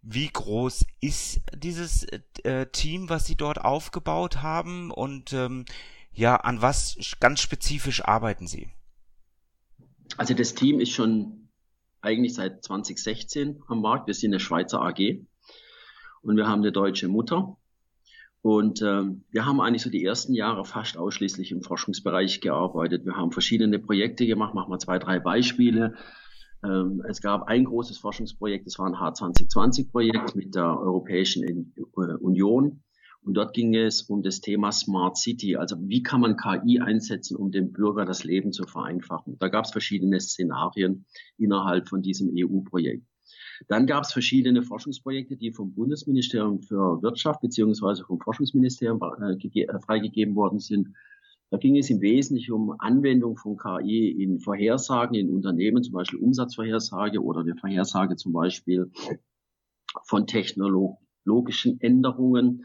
Wie 0.02 0.28
groß 0.28 0.87
ist 1.00 1.40
dieses 1.54 2.04
äh, 2.45 2.66
Team, 2.66 3.09
was 3.09 3.26
Sie 3.26 3.37
dort 3.37 3.61
aufgebaut 3.61 4.42
haben 4.42 4.90
und 4.90 5.33
ähm, 5.33 5.64
ja, 6.12 6.37
an 6.37 6.61
was 6.61 6.99
ganz 7.21 7.40
spezifisch 7.40 8.04
arbeiten 8.04 8.47
Sie? 8.47 8.69
Also 10.16 10.35
das 10.35 10.54
Team 10.54 10.80
ist 10.80 10.90
schon 10.90 11.39
eigentlich 12.02 12.35
seit 12.35 12.64
2016 12.64 13.62
am 13.69 13.80
Markt. 13.83 14.07
Wir 14.07 14.14
sind 14.14 14.33
eine 14.33 14.40
Schweizer 14.40 14.80
AG 14.80 15.21
und 16.23 16.37
wir 16.37 16.49
haben 16.49 16.61
eine 16.61 16.73
deutsche 16.73 17.09
Mutter. 17.09 17.57
Und 18.42 18.80
ähm, 18.80 19.25
wir 19.30 19.45
haben 19.45 19.61
eigentlich 19.61 19.83
so 19.83 19.90
die 19.90 20.04
ersten 20.04 20.33
Jahre 20.35 20.64
fast 20.64 20.97
ausschließlich 20.97 21.52
im 21.52 21.62
Forschungsbereich 21.62 22.40
gearbeitet. 22.40 23.04
Wir 23.04 23.16
haben 23.16 23.33
verschiedene 23.33 23.78
Projekte 23.78 24.26
gemacht, 24.26 24.54
machen 24.54 24.73
wir 24.73 24.78
zwei, 24.78 24.99
drei 24.99 25.19
Beispiele. 25.19 25.95
Ähm, 26.64 27.02
es 27.07 27.21
gab 27.21 27.49
ein 27.49 27.64
großes 27.64 27.99
Forschungsprojekt, 27.99 28.66
das 28.66 28.78
war 28.78 28.87
ein 28.87 28.95
H2020-Projekt 28.95 30.37
mit 30.37 30.54
der 30.54 30.78
Europäischen 30.78 31.75
Union. 32.21 32.83
Und 33.23 33.35
dort 33.35 33.53
ging 33.53 33.75
es 33.75 34.03
um 34.03 34.23
das 34.23 34.41
Thema 34.41 34.73
Smart 34.73 35.17
City, 35.17 35.57
also 35.57 35.77
wie 35.81 36.03
kann 36.03 36.23
man 36.23 36.37
KI 36.37 36.81
einsetzen, 36.81 37.37
um 37.37 37.50
dem 37.50 37.73
Bürger 37.73 38.05
das 38.07 38.25
Leben 38.25 38.53
zu 38.53 38.65
vereinfachen. 38.65 39.37
Da 39.39 39.49
gab 39.49 39.67
es 39.67 39.73
verschiedene 39.73 40.19
Szenarien 40.21 41.05
innerhalb 41.37 41.89
von 41.89 42.00
diesem 42.00 42.31
EU-Projekt. 42.35 43.05
Dann 43.69 43.87
gab 43.87 44.05
es 44.05 44.12
verschiedene 44.12 44.62
Forschungsprojekte, 44.62 45.37
die 45.37 45.53
vom 45.53 45.75
Bundesministerium 45.75 46.62
für 46.62 47.03
Wirtschaft 47.03 47.43
beziehungsweise 47.43 48.05
vom 48.05 48.19
Forschungsministerium 48.19 49.00
äh, 49.21 49.61
äh, 49.61 49.81
freigegeben 49.81 50.35
worden 50.35 50.59
sind. 50.59 50.89
Da 51.50 51.59
ging 51.59 51.77
es 51.77 51.91
im 51.91 52.00
Wesentlichen 52.00 52.53
um 52.53 52.75
Anwendung 52.79 53.37
von 53.37 53.57
KI 53.57 54.09
in 54.09 54.39
Vorhersagen 54.39 55.15
in 55.15 55.31
Unternehmen, 55.31 55.83
zum 55.83 55.95
Beispiel 55.95 56.21
Umsatzvorhersage 56.21 57.23
oder 57.23 57.41
eine 57.41 57.57
Vorhersage 57.57 58.17
zum 58.17 58.33
Beispiel 58.33 58.91
von 60.05 60.27
technologischen 60.27 61.81
Änderungen 61.81 62.65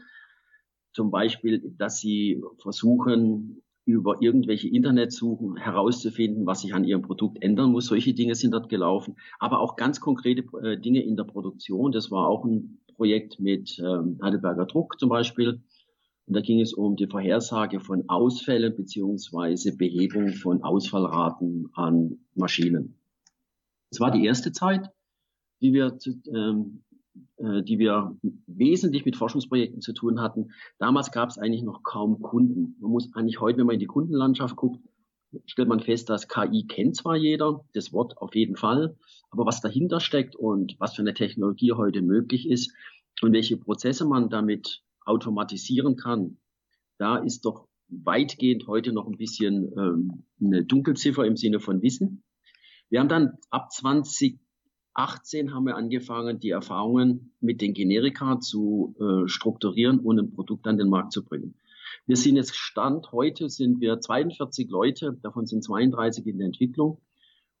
zum 0.96 1.10
Beispiel, 1.10 1.74
dass 1.76 1.98
sie 1.98 2.42
versuchen, 2.58 3.62
über 3.84 4.16
irgendwelche 4.22 4.66
Internetsuchen 4.66 5.56
herauszufinden, 5.56 6.46
was 6.46 6.62
sich 6.62 6.74
an 6.74 6.84
ihrem 6.84 7.02
Produkt 7.02 7.42
ändern 7.42 7.70
muss. 7.70 7.86
Solche 7.86 8.14
Dinge 8.14 8.34
sind 8.34 8.52
dort 8.52 8.70
gelaufen. 8.70 9.16
Aber 9.38 9.60
auch 9.60 9.76
ganz 9.76 10.00
konkrete 10.00 10.42
äh, 10.62 10.80
Dinge 10.80 11.02
in 11.02 11.14
der 11.14 11.24
Produktion. 11.24 11.92
Das 11.92 12.10
war 12.10 12.26
auch 12.26 12.46
ein 12.46 12.78
Projekt 12.96 13.38
mit 13.38 13.78
ähm, 13.78 14.18
Heidelberger 14.22 14.64
Druck 14.64 14.98
zum 14.98 15.10
Beispiel. 15.10 15.60
Und 16.26 16.34
da 16.34 16.40
ging 16.40 16.62
es 16.62 16.72
um 16.72 16.96
die 16.96 17.06
Vorhersage 17.06 17.78
von 17.78 18.08
Ausfällen 18.08 18.74
beziehungsweise 18.74 19.76
Behebung 19.76 20.30
von 20.30 20.62
Ausfallraten 20.62 21.68
an 21.74 22.20
Maschinen. 22.34 22.98
Das 23.90 24.00
war 24.00 24.10
die 24.10 24.24
erste 24.24 24.50
Zeit, 24.50 24.90
die 25.60 25.74
wir 25.74 25.98
ähm, 26.34 26.82
äh, 27.38 27.62
die 27.62 27.78
wir 27.78 28.16
wesentlich 28.46 29.04
mit 29.04 29.16
Forschungsprojekten 29.16 29.80
zu 29.80 29.92
tun 29.92 30.20
hatten. 30.20 30.52
Damals 30.78 31.12
gab 31.12 31.28
es 31.28 31.38
eigentlich 31.38 31.62
noch 31.62 31.82
kaum 31.82 32.22
Kunden. 32.22 32.76
Man 32.80 32.90
muss 32.90 33.14
eigentlich 33.14 33.40
heute, 33.40 33.58
wenn 33.58 33.66
man 33.66 33.74
in 33.74 33.80
die 33.80 33.86
Kundenlandschaft 33.86 34.56
guckt, 34.56 34.80
stellt 35.44 35.68
man 35.68 35.80
fest, 35.80 36.08
dass 36.08 36.28
KI 36.28 36.66
kennt 36.66 36.96
zwar 36.96 37.16
jeder, 37.16 37.64
das 37.74 37.92
Wort 37.92 38.16
auf 38.18 38.34
jeden 38.34 38.56
Fall, 38.56 38.96
aber 39.30 39.44
was 39.44 39.60
dahinter 39.60 40.00
steckt 40.00 40.36
und 40.36 40.76
was 40.78 40.94
für 40.94 41.02
eine 41.02 41.14
Technologie 41.14 41.72
heute 41.72 42.00
möglich 42.02 42.48
ist 42.48 42.72
und 43.22 43.32
welche 43.32 43.56
Prozesse 43.56 44.06
man 44.06 44.30
damit 44.30 44.82
automatisieren 45.04 45.96
kann, 45.96 46.38
da 46.98 47.16
ist 47.18 47.44
doch 47.44 47.68
weitgehend 47.88 48.66
heute 48.66 48.92
noch 48.92 49.06
ein 49.06 49.16
bisschen 49.16 49.72
ähm, 49.76 50.24
eine 50.40 50.64
Dunkelziffer 50.64 51.24
im 51.24 51.36
Sinne 51.36 51.60
von 51.60 51.82
Wissen. 51.82 52.24
Wir 52.88 53.00
haben 53.00 53.08
dann 53.08 53.38
ab 53.50 53.70
20 53.72 54.40
18 54.96 55.54
haben 55.54 55.66
wir 55.66 55.76
angefangen, 55.76 56.40
die 56.40 56.50
Erfahrungen 56.50 57.32
mit 57.40 57.60
den 57.60 57.74
Generika 57.74 58.40
zu 58.40 58.94
äh, 58.98 59.28
strukturieren 59.28 60.00
und 60.00 60.18
ein 60.18 60.32
Produkt 60.32 60.66
an 60.66 60.78
den 60.78 60.88
Markt 60.88 61.12
zu 61.12 61.22
bringen. 61.22 61.54
Wir 62.06 62.16
sind 62.16 62.36
jetzt 62.36 62.56
Stand, 62.56 63.12
heute 63.12 63.48
sind 63.50 63.80
wir 63.80 64.00
42 64.00 64.70
Leute, 64.70 65.18
davon 65.22 65.46
sind 65.46 65.62
32 65.62 66.26
in 66.26 66.38
der 66.38 66.46
Entwicklung. 66.46 67.00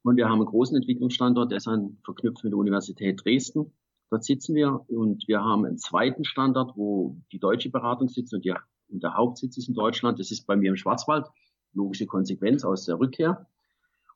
Und 0.02 0.16
wir 0.16 0.28
haben 0.28 0.40
einen 0.40 0.46
großen 0.46 0.76
Entwicklungsstandort, 0.76 1.50
der 1.50 1.58
ist 1.58 1.68
ein 1.68 1.98
verknüpft 2.04 2.44
mit 2.44 2.52
der 2.52 2.58
Universität 2.58 3.20
Dresden. 3.24 3.72
Dort 4.08 4.24
sitzen 4.24 4.54
wir 4.54 4.84
und 4.88 5.26
wir 5.26 5.42
haben 5.42 5.66
einen 5.66 5.78
zweiten 5.78 6.24
Standort, 6.24 6.76
wo 6.76 7.16
die 7.32 7.40
deutsche 7.40 7.70
Beratung 7.70 8.08
sitzt 8.08 8.32
und, 8.32 8.44
die, 8.44 8.54
und 8.88 9.02
der 9.02 9.14
Hauptsitz 9.14 9.58
ist 9.58 9.68
in 9.68 9.74
Deutschland. 9.74 10.20
Das 10.20 10.30
ist 10.30 10.46
bei 10.46 10.56
mir 10.56 10.70
im 10.70 10.76
Schwarzwald. 10.76 11.26
Logische 11.72 12.06
Konsequenz 12.06 12.64
aus 12.64 12.84
der 12.84 13.00
Rückkehr. 13.00 13.46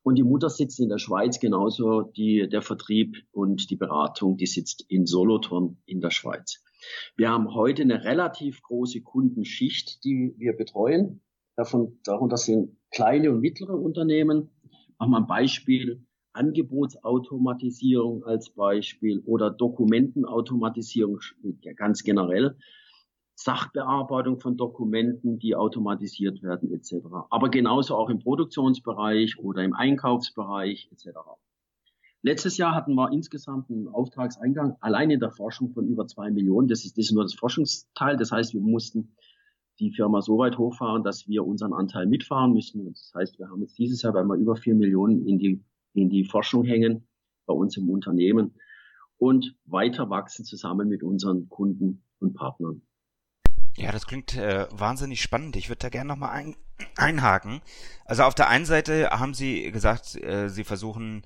Und 0.03 0.17
die 0.17 0.23
Mutter 0.23 0.49
sitzt 0.49 0.81
in 0.81 0.89
der 0.89 0.99
Schweiz, 0.99 1.41
genauso 1.41 2.03
die, 2.03 2.49
der 2.49 2.63
Vertrieb 2.63 3.17
und 3.33 3.71
die 3.71 3.77
Beratung, 3.77 4.37
die 4.37 4.47
sitzt 4.47 4.85
in 4.89 5.07
Solothurn 5.07 5.77
in 5.85 6.01
der 6.01 6.11
Schweiz. 6.11 6.63
Wir 7.17 7.29
haben 7.29 7.55
heute 7.55 7.83
eine 7.83 8.05
relativ 8.05 8.63
große 8.63 9.03
Kundenschicht, 9.03 10.03
die 10.05 10.35
wir 10.39 10.57
betreuen. 10.57 11.21
Davon, 11.57 11.99
darunter 12.05 12.39
sind 12.39 12.77
kleine 12.91 13.31
und 13.31 13.41
mittlere 13.41 13.75
Unternehmen. 13.75 14.49
Machen 14.99 15.13
wir 15.13 15.19
ein 15.19 15.27
Beispiel. 15.27 16.07
Angebotsautomatisierung 16.33 18.25
als 18.25 18.51
Beispiel 18.51 19.21
oder 19.27 19.51
Dokumentenautomatisierung 19.51 21.19
ganz 21.77 22.05
generell. 22.05 22.57
Sachbearbeitung 23.43 24.39
von 24.39 24.57
Dokumenten, 24.57 25.39
die 25.39 25.57
automatisiert 25.57 26.43
werden 26.43 26.71
etc. 26.73 27.07
Aber 27.31 27.49
genauso 27.49 27.97
auch 27.97 28.11
im 28.11 28.19
Produktionsbereich 28.19 29.39
oder 29.39 29.65
im 29.65 29.75
Einkaufsbereich 29.75 30.91
etc. 30.93 31.19
Letztes 32.23 32.59
Jahr 32.59 32.75
hatten 32.75 32.95
wir 32.95 33.11
insgesamt 33.13 33.71
einen 33.71 33.89
Auftragseingang 33.89 34.77
allein 34.81 35.11
in 35.11 35.21
der 35.21 35.31
Forschung 35.31 35.73
von 35.73 35.87
über 35.87 36.07
zwei 36.07 36.31
Millionen. 36.31 36.69
Das 36.69 36.85
ist, 36.85 36.99
das 36.99 37.07
ist 37.07 37.13
nur 37.13 37.25
das 37.25 37.35
Forschungsteil. 37.35 38.19
Das 38.19 38.31
heißt, 38.31 38.53
wir 38.53 38.61
mussten 38.61 39.17
die 39.79 39.91
Firma 39.91 40.21
so 40.21 40.37
weit 40.37 40.59
hochfahren, 40.59 41.03
dass 41.03 41.27
wir 41.27 41.47
unseren 41.47 41.73
Anteil 41.73 42.07
mitfahren 42.07 42.53
müssen. 42.53 42.85
Das 42.85 43.11
heißt, 43.15 43.39
wir 43.39 43.49
haben 43.49 43.63
jetzt 43.63 43.79
dieses 43.79 44.03
Jahr, 44.03 44.13
wir 44.13 44.35
über 44.35 44.57
vier 44.57 44.75
Millionen 44.75 45.27
in 45.27 45.39
die, 45.39 45.65
in 45.95 46.11
die 46.11 46.25
Forschung 46.25 46.65
hängen, 46.65 47.09
bei 47.47 47.55
uns 47.55 47.79
im 47.79 47.89
Unternehmen 47.89 48.55
und 49.17 49.57
weiter 49.65 50.11
wachsen 50.11 50.45
zusammen 50.45 50.89
mit 50.89 51.03
unseren 51.03 51.49
Kunden 51.49 52.03
und 52.21 52.35
Partnern. 52.35 52.83
Ja, 53.77 53.93
das 53.93 54.07
klingt 54.07 54.35
äh, 54.37 54.67
wahnsinnig 54.71 55.23
spannend. 55.23 55.57
Ich 55.57 55.69
würde 55.69 55.79
da 55.79 55.89
gerne 55.89 56.09
nochmal 56.09 56.31
ein, 56.31 56.57
einhaken. 56.97 57.61
Also 58.05 58.25
auf 58.25 58.35
der 58.35 58.49
einen 58.49 58.67
Seite 58.67 59.11
haben 59.11 59.35
Sie 59.35 59.71
gesagt, 59.71 60.17
äh, 60.17 60.49
Sie 60.49 60.65
versuchen 60.65 61.23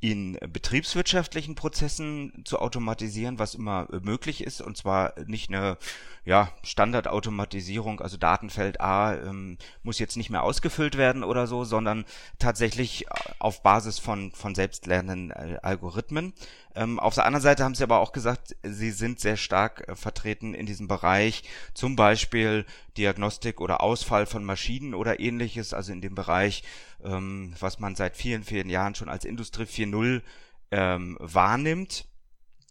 in 0.00 0.38
betriebswirtschaftlichen 0.52 1.54
Prozessen 1.54 2.42
zu 2.44 2.58
automatisieren, 2.58 3.38
was 3.38 3.54
immer 3.54 3.88
möglich 4.02 4.44
ist, 4.44 4.60
und 4.60 4.76
zwar 4.76 5.14
nicht 5.26 5.48
eine 5.50 5.78
ja, 6.26 6.50
Standardautomatisierung, 6.64 8.00
also 8.00 8.16
Datenfeld 8.16 8.80
A 8.80 9.14
ähm, 9.14 9.58
muss 9.84 9.98
jetzt 9.98 10.16
nicht 10.16 10.28
mehr 10.28 10.42
ausgefüllt 10.42 10.96
werden 10.98 11.22
oder 11.22 11.46
so, 11.46 11.64
sondern 11.64 12.04
tatsächlich 12.38 13.06
auf 13.38 13.62
Basis 13.62 14.00
von, 14.00 14.32
von 14.32 14.54
selbstlernenden 14.54 15.30
äh, 15.30 15.58
Algorithmen. 15.62 16.34
Ähm, 16.74 16.98
auf 16.98 17.14
der 17.14 17.24
anderen 17.26 17.42
Seite 17.42 17.64
haben 17.64 17.76
Sie 17.76 17.84
aber 17.84 18.00
auch 18.00 18.12
gesagt, 18.12 18.56
Sie 18.62 18.90
sind 18.90 19.20
sehr 19.20 19.36
stark 19.36 19.88
äh, 19.88 19.94
vertreten 19.94 20.52
in 20.52 20.66
diesem 20.66 20.88
Bereich, 20.88 21.44
zum 21.74 21.94
Beispiel 21.94 22.66
Diagnostik 22.98 23.60
oder 23.60 23.80
Ausfall 23.80 24.26
von 24.26 24.44
Maschinen 24.44 24.94
oder 24.94 25.20
ähnliches, 25.20 25.72
also 25.72 25.92
in 25.92 26.00
dem 26.00 26.16
Bereich, 26.16 26.64
ähm, 27.04 27.54
was 27.60 27.78
man 27.78 27.94
seit 27.94 28.16
vielen, 28.16 28.44
vielen 28.44 28.68
Jahren 28.68 28.94
schon 28.94 29.08
als 29.08 29.24
Industrie 29.24 29.64
4.0 29.64 30.22
ähm, 30.70 31.16
wahrnimmt. 31.20 32.06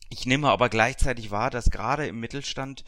Ich 0.10 0.25
nehme 0.25 0.50
aber 0.50 0.70
gleichzeitig 0.70 1.32
wahr, 1.32 1.50
dass 1.50 1.70
gerade 1.70 2.08
im 2.08 2.20
Mittelstand 2.20 2.84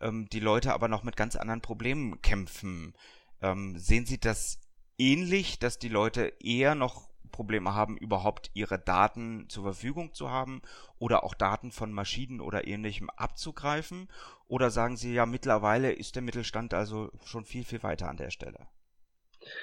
ähm, 0.00 0.28
die 0.30 0.40
Leute 0.40 0.72
aber 0.72 0.88
noch 0.88 1.02
mit 1.02 1.16
ganz 1.16 1.36
anderen 1.36 1.60
Problemen 1.60 2.20
kämpfen. 2.22 2.94
Ähm, 3.40 3.78
sehen 3.78 4.06
Sie 4.06 4.18
das 4.18 4.58
ähnlich, 4.98 5.58
dass 5.58 5.78
die 5.78 5.88
Leute 5.88 6.32
eher 6.40 6.74
noch 6.74 7.12
Probleme 7.32 7.74
haben, 7.74 7.96
überhaupt 7.96 8.50
ihre 8.54 8.78
Daten 8.78 9.48
zur 9.48 9.64
Verfügung 9.64 10.12
zu 10.14 10.30
haben 10.30 10.62
oder 10.98 11.24
auch 11.24 11.34
Daten 11.34 11.72
von 11.72 11.92
Maschinen 11.92 12.40
oder 12.40 12.66
ähnlichem 12.66 13.10
abzugreifen? 13.10 14.08
Oder 14.46 14.70
sagen 14.70 14.96
Sie 14.96 15.14
ja, 15.14 15.26
mittlerweile 15.26 15.92
ist 15.92 16.14
der 16.14 16.22
Mittelstand 16.22 16.74
also 16.74 17.10
schon 17.24 17.44
viel, 17.44 17.64
viel 17.64 17.82
weiter 17.82 18.08
an 18.08 18.18
der 18.18 18.30
Stelle? 18.30 18.68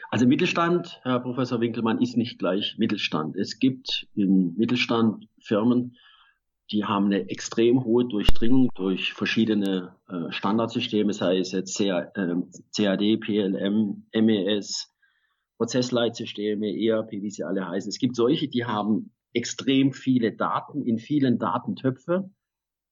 Also 0.10 0.26
Mittelstand, 0.26 1.00
Herr 1.04 1.20
Professor 1.20 1.62
Winkelmann, 1.62 2.02
ist 2.02 2.18
nicht 2.18 2.40
gleich 2.40 2.76
Mittelstand. 2.78 3.36
Es 3.36 3.60
gibt 3.60 4.08
in 4.16 4.56
Mittelstand 4.56 5.28
Firmen, 5.40 5.98
die 6.72 6.86
haben 6.86 7.06
eine 7.06 7.30
extrem 7.30 7.84
hohe 7.84 8.06
Durchdringung 8.06 8.70
durch 8.76 9.14
verschiedene 9.14 9.96
äh, 10.08 10.32
Standardsysteme, 10.32 11.14
sei 11.14 11.40
es 11.40 11.52
jetzt 11.52 11.78
CAD, 11.78 13.02
äh, 13.02 13.18
PLM, 13.18 14.06
MES, 14.14 14.94
Prozessleitsysteme, 15.58 16.68
ERP, 16.68 17.12
wie 17.12 17.32
sie 17.32 17.44
alle 17.44 17.68
heißen. 17.68 17.90
Es 17.90 17.98
gibt 17.98 18.16
solche, 18.16 18.48
die 18.48 18.66
haben 18.66 19.12
extrem 19.34 19.94
viele 19.94 20.32
Daten 20.32 20.84
in 20.84 21.00
vielen 21.00 21.40
Datentöpfe, 21.40 22.30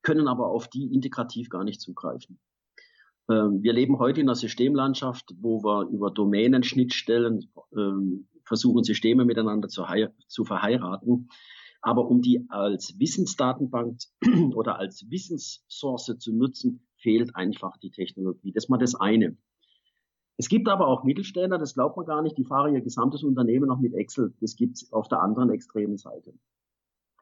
können 0.01 0.27
aber 0.27 0.47
auf 0.47 0.67
die 0.67 0.93
integrativ 0.93 1.49
gar 1.49 1.63
nicht 1.63 1.81
zugreifen. 1.81 2.39
Ähm, 3.29 3.61
wir 3.61 3.73
leben 3.73 3.99
heute 3.99 4.21
in 4.21 4.27
einer 4.27 4.35
Systemlandschaft, 4.35 5.33
wo 5.39 5.63
wir 5.63 5.87
über 5.89 6.11
Domänenschnittstellen 6.11 7.51
ähm, 7.75 8.27
versuchen, 8.45 8.83
Systeme 8.83 9.25
miteinander 9.25 9.67
zu, 9.67 9.83
zu 10.27 10.45
verheiraten. 10.45 11.29
Aber 11.81 12.07
um 12.07 12.21
die 12.21 12.45
als 12.49 12.97
Wissensdatenbank 12.99 13.99
oder 14.55 14.79
als 14.79 15.09
Wissenssource 15.09 16.17
zu 16.17 16.33
nutzen, 16.33 16.87
fehlt 16.97 17.35
einfach 17.35 17.77
die 17.77 17.91
Technologie. 17.91 18.51
Das 18.51 18.65
ist 18.65 18.69
mal 18.69 18.77
das 18.77 18.95
eine. 18.95 19.37
Es 20.37 20.49
gibt 20.49 20.69
aber 20.69 20.87
auch 20.87 21.03
Mittelständler, 21.03 21.57
das 21.57 21.73
glaubt 21.73 21.97
man 21.97 22.05
gar 22.05 22.21
nicht, 22.21 22.37
die 22.37 22.45
fahren 22.45 22.75
ihr 22.75 22.81
gesamtes 22.81 23.23
Unternehmen 23.23 23.67
noch 23.67 23.79
mit 23.79 23.93
Excel. 23.93 24.33
Das 24.39 24.55
gibt 24.55 24.77
es 24.77 24.93
auf 24.93 25.07
der 25.07 25.21
anderen 25.21 25.49
extremen 25.49 25.97
Seite. 25.97 26.33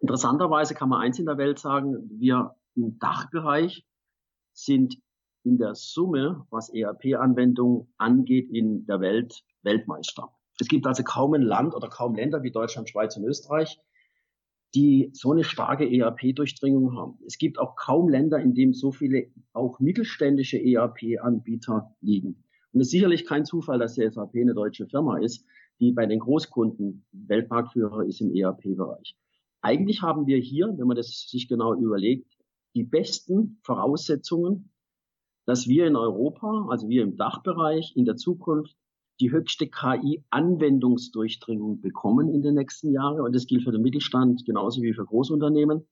Interessanterweise 0.02 0.74
kann 0.74 0.90
man 0.90 1.02
eins 1.02 1.18
in 1.18 1.26
der 1.26 1.38
Welt 1.38 1.58
sagen, 1.58 2.10
wir 2.10 2.56
im 2.76 3.00
Dachbereich 3.00 3.86
sind 4.52 4.98
in 5.46 5.58
der 5.58 5.76
Summe, 5.76 6.46
was 6.50 6.74
ERP-Anwendungen 6.74 7.88
angeht, 7.98 8.50
in 8.52 8.86
der 8.86 9.00
Welt 9.00 9.44
Weltmeister. 9.64 10.30
Es 10.60 10.68
gibt 10.68 10.88
also 10.88 11.04
kaum 11.04 11.34
ein 11.34 11.42
Land 11.42 11.76
oder 11.76 11.90
kaum 11.90 12.16
Länder 12.16 12.44
wie 12.44 12.52
Deutschland, 12.52 12.90
Schweiz 12.90 13.16
und 13.18 13.26
Österreich, 13.26 13.80
die 14.74 15.10
so 15.14 15.32
eine 15.32 15.44
starke 15.44 15.90
ERP-Durchdringung 15.90 16.98
haben. 16.98 17.20
Es 17.26 17.38
gibt 17.38 17.60
auch 17.60 17.76
kaum 17.76 18.10
Länder, 18.10 18.40
in 18.40 18.54
denen 18.54 18.74
so 18.74 18.92
viele 18.92 19.28
auch 19.54 19.80
mittelständische 19.80 20.58
ERP-Anbieter 20.58 21.96
liegen. 22.02 22.44
Und 22.74 22.82
es 22.82 22.88
ist 22.88 22.92
sicherlich 22.92 23.26
kein 23.26 23.46
Zufall, 23.46 23.80
dass 23.80 23.96
die 23.96 24.10
SAP 24.10 24.36
eine 24.36 24.54
deutsche 24.54 24.88
Firma 24.88 25.18
ist, 25.20 25.46
die 25.80 25.94
bei 25.94 26.06
den 26.06 26.20
Großkunden 26.20 27.06
Weltmarktführer 27.12 28.06
ist 28.06 28.22
im 28.22 28.34
ERP-Bereich. 28.34 29.16
Eigentlich 29.62 30.02
haben 30.02 30.28
wir 30.28 30.38
hier, 30.38 30.74
wenn 30.78 30.88
man 30.88 30.98
das 30.98 31.28
sich 31.30 31.48
genau 31.48 31.74
überlegt, 31.74 32.32
die 32.76 32.84
besten 32.84 33.60
Voraussetzungen, 33.64 34.70
dass 35.46 35.68
wir 35.68 35.88
in 35.88 35.96
Europa, 35.96 36.68
also 36.70 36.90
wir 36.90 37.02
im 37.04 37.18
Dachbereich, 37.18 37.94
in 37.96 38.06
der 38.06 38.16
Zukunft 38.16 38.76
die 39.20 39.32
höchste 39.32 39.68
KI-Anwendungsdurchdringung 39.68 41.82
bekommen 41.82 42.34
in 42.34 42.42
den 42.42 42.56
nächsten 42.56 42.92
Jahren. 42.92 43.20
Und 43.22 43.34
das 43.34 43.48
gilt 43.48 43.64
für 43.64 43.72
den 43.72 43.82
Mittelstand 43.82 44.46
genauso 44.46 44.82
wie 44.82 44.94
für 44.94 45.06
Großunternehmen. 45.06 45.88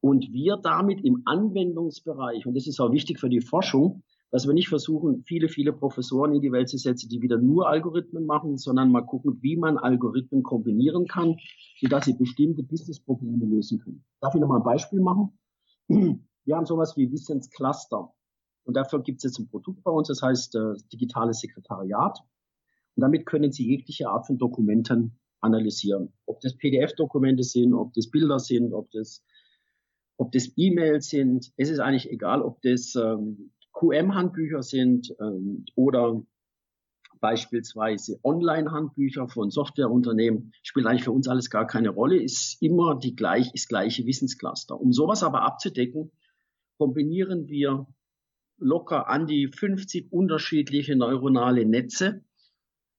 Und 0.00 0.32
wir 0.32 0.56
damit 0.56 1.04
im 1.04 1.22
Anwendungsbereich, 1.24 2.46
und 2.46 2.54
das 2.54 2.68
ist 2.68 2.78
auch 2.78 2.92
wichtig 2.92 3.18
für 3.18 3.28
die 3.28 3.40
Forschung, 3.40 4.04
dass 4.30 4.46
wir 4.46 4.54
nicht 4.54 4.68
versuchen, 4.68 5.24
viele, 5.24 5.48
viele 5.48 5.72
Professoren 5.72 6.32
in 6.34 6.40
die 6.40 6.52
Welt 6.52 6.68
zu 6.68 6.78
setzen, 6.78 7.08
die 7.08 7.22
wieder 7.22 7.38
nur 7.38 7.68
Algorithmen 7.68 8.26
machen, 8.26 8.58
sondern 8.58 8.92
mal 8.92 9.02
gucken, 9.02 9.38
wie 9.40 9.56
man 9.56 9.78
Algorithmen 9.78 10.42
kombinieren 10.42 11.06
kann, 11.06 11.36
sodass 11.80 12.04
sie 12.04 12.14
bestimmte 12.14 12.62
Businessprobleme 12.62 13.46
lösen 13.46 13.78
können. 13.78 14.04
Darf 14.20 14.34
ich 14.34 14.40
noch 14.40 14.48
mal 14.48 14.58
ein 14.58 14.64
Beispiel 14.64 15.00
machen? 15.00 15.38
Wir 16.46 16.56
haben 16.56 16.66
sowas 16.66 16.96
wie 16.96 17.10
Wissenscluster. 17.10 18.12
Und 18.64 18.74
dafür 18.74 19.02
gibt 19.02 19.18
es 19.18 19.24
jetzt 19.24 19.38
ein 19.38 19.48
Produkt 19.48 19.82
bei 19.84 19.90
uns, 19.90 20.08
das 20.08 20.22
heißt 20.22 20.54
äh, 20.54 20.74
digitales 20.92 21.40
Sekretariat. 21.40 22.18
Und 22.94 23.02
damit 23.02 23.26
können 23.26 23.52
Sie 23.52 23.66
jegliche 23.66 24.08
Art 24.08 24.26
von 24.26 24.38
Dokumenten 24.38 25.18
analysieren. 25.40 26.12
Ob 26.24 26.40
das 26.40 26.56
PDF-Dokumente 26.56 27.42
sind, 27.42 27.74
ob 27.74 27.92
das 27.94 28.10
Bilder 28.10 28.38
sind, 28.38 28.72
ob 28.72 28.90
das, 28.92 29.22
ob 30.16 30.32
das 30.32 30.50
E-Mails 30.56 31.08
sind. 31.08 31.52
Es 31.56 31.68
ist 31.68 31.78
eigentlich 31.78 32.10
egal, 32.10 32.42
ob 32.42 32.62
das 32.62 32.94
ähm, 32.94 33.52
QM-Handbücher 33.72 34.62
sind 34.62 35.14
ähm, 35.20 35.64
oder 35.74 36.22
beispielsweise 37.20 38.18
Online-Handbücher 38.22 39.28
von 39.28 39.50
Softwareunternehmen, 39.50 40.52
spielt 40.62 40.86
eigentlich 40.86 41.04
für 41.04 41.12
uns 41.12 41.28
alles 41.28 41.50
gar 41.50 41.66
keine 41.66 41.90
Rolle, 41.90 42.22
ist 42.22 42.60
immer 42.62 42.98
die 42.98 43.16
gleich, 43.16 43.52
ist 43.54 43.68
gleiche 43.68 44.06
Wissenscluster. 44.06 44.80
Um 44.80 44.92
sowas 44.92 45.22
aber 45.22 45.42
abzudecken, 45.42 46.10
kombinieren 46.78 47.48
wir 47.48 47.86
locker 48.58 49.08
an 49.08 49.26
die 49.26 49.48
50 49.48 50.12
unterschiedliche 50.12 50.96
neuronale 50.96 51.66
Netze, 51.66 52.24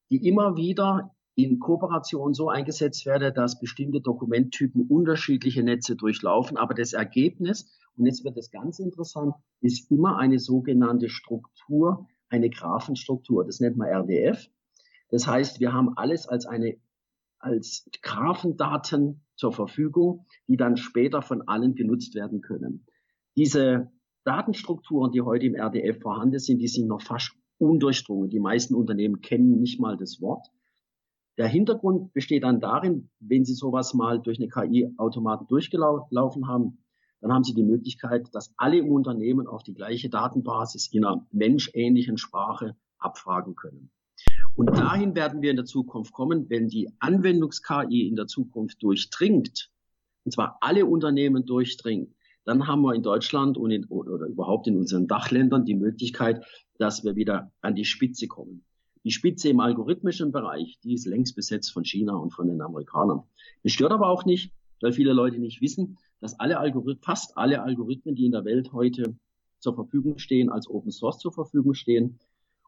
die 0.10 0.28
immer 0.28 0.56
wieder 0.56 1.16
in 1.36 1.60
Kooperation 1.60 2.34
so 2.34 2.50
eingesetzt 2.50 3.06
werden, 3.06 3.34
dass 3.34 3.60
bestimmte 3.60 4.02
Dokumenttypen 4.02 4.88
unterschiedliche 4.88 5.64
Netze 5.64 5.96
durchlaufen. 5.96 6.58
Aber 6.58 6.74
das 6.74 6.94
Ergebnis 6.94 7.78
und 7.98 8.06
jetzt 8.06 8.24
wird 8.24 8.38
das 8.38 8.52
ganz 8.52 8.80
interessant, 8.80 9.34
ist 9.62 9.90
immer 9.92 10.18
eine 10.18 10.40
sogenannte 10.40 11.10
Struktur, 11.10 12.08
eine 12.30 12.50
Graphenstruktur. 12.50 13.44
Das 13.44 13.60
nennt 13.60 13.78
man 13.78 13.90
RDF. 13.90 14.48
Das 15.10 15.26
heißt, 15.26 15.60
wir 15.60 15.74
haben 15.74 15.98
alles 15.98 16.28
als 16.28 16.46
eine, 16.46 16.78
als 17.40 17.90
Graphendaten 18.04 19.26
zur 19.36 19.52
Verfügung, 19.52 20.26
die 20.48 20.58
dann 20.58 20.78
später 20.78 21.22
von 21.22 21.48
allen 21.48 21.76
genutzt 21.76 22.14
werden 22.14 22.42
können. 22.42 22.86
Diese 23.38 23.92
Datenstrukturen, 24.24 25.12
die 25.12 25.22
heute 25.22 25.46
im 25.46 25.56
RDF 25.56 26.02
vorhanden 26.02 26.40
sind, 26.40 26.58
die 26.58 26.68
sind 26.68 26.88
noch 26.88 27.04
fast 27.04 27.34
undurchdrungen. 27.60 28.30
Die 28.30 28.40
meisten 28.40 28.74
Unternehmen 28.74 29.22
kennen 29.22 29.60
nicht 29.60 29.80
mal 29.80 29.96
das 29.96 30.20
Wort. 30.22 30.48
Der 31.38 31.48
Hintergrund 31.48 32.14
besteht 32.14 32.44
dann 32.44 32.60
darin, 32.60 33.12
wenn 33.20 33.46
Sie 33.46 33.54
sowas 33.54 33.94
mal 33.94 34.20
durch 34.20 34.40
eine 34.40 34.50
KI-Automaten 34.50 35.46
durchgelaufen 35.48 36.48
haben, 36.48 36.80
dann 37.22 37.32
haben 37.32 37.44
Sie 37.44 37.54
die 37.54 37.64
Möglichkeit, 37.64 38.28
dass 38.34 38.54
alle 38.58 38.80
im 38.80 38.90
Unternehmen 38.90 39.46
auf 39.46 39.62
die 39.62 39.76
gleiche 39.76 40.10
Datenbasis 40.10 40.92
in 40.92 41.06
einer 41.06 41.28
menschähnlichen 41.32 42.18
Sprache 42.18 42.76
abfragen 42.98 43.56
können. 43.56 43.92
Und 44.56 44.76
dahin 44.76 45.16
werden 45.16 45.44
wir 45.44 45.52
in 45.52 45.58
der 45.58 45.66
Zukunft 45.66 46.12
kommen, 46.12 46.50
wenn 46.50 46.70
die 46.70 46.90
Anwendungs-KI 47.00 48.08
in 48.08 48.16
der 48.16 48.26
Zukunft 48.26 48.82
durchdringt, 48.82 49.70
und 50.26 50.32
zwar 50.32 50.58
alle 50.62 50.88
Unternehmen 50.88 51.46
durchdringt, 51.46 52.17
dann 52.48 52.66
haben 52.66 52.82
wir 52.82 52.94
in 52.94 53.04
Deutschland 53.04 53.58
und 53.58 53.72
in, 53.72 53.86
oder 53.88 54.26
überhaupt 54.26 54.68
in 54.68 54.78
unseren 54.78 55.06
Dachländern 55.06 55.66
die 55.66 55.76
Möglichkeit, 55.76 56.46
dass 56.80 57.04
wir 57.04 57.18
wieder 57.18 57.52
an 57.60 57.76
die 57.76 57.84
Spitze 57.84 58.28
kommen. 58.28 58.64
Die 59.04 59.12
Spitze 59.12 59.50
im 59.50 59.60
algorithmischen 59.60 60.32
Bereich, 60.32 60.80
die 60.82 60.94
ist 60.94 61.06
längst 61.06 61.36
besetzt 61.36 61.74
von 61.74 61.84
China 61.84 62.16
und 62.16 62.34
von 62.34 62.48
den 62.48 62.62
Amerikanern. 62.62 63.24
Das 63.64 63.74
stört 63.74 63.92
aber 63.92 64.08
auch 64.08 64.24
nicht, 64.24 64.54
weil 64.80 64.94
viele 64.94 65.12
Leute 65.12 65.40
nicht 65.40 65.60
wissen, 65.60 65.98
dass 66.22 66.40
alle 66.40 66.58
Algorithmen, 66.58 67.04
fast 67.04 67.38
alle 67.38 67.62
Algorithmen, 67.62 68.16
die 68.16 68.26
in 68.26 68.32
der 68.32 68.46
Welt 68.46 68.72
heute 68.72 69.18
zur 69.60 69.76
Verfügung 69.76 70.18
stehen, 70.18 70.50
als 70.50 70.70
Open 70.70 70.92
Source 70.92 71.20
zur 71.20 71.34
Verfügung 71.34 71.74
stehen. 71.74 72.18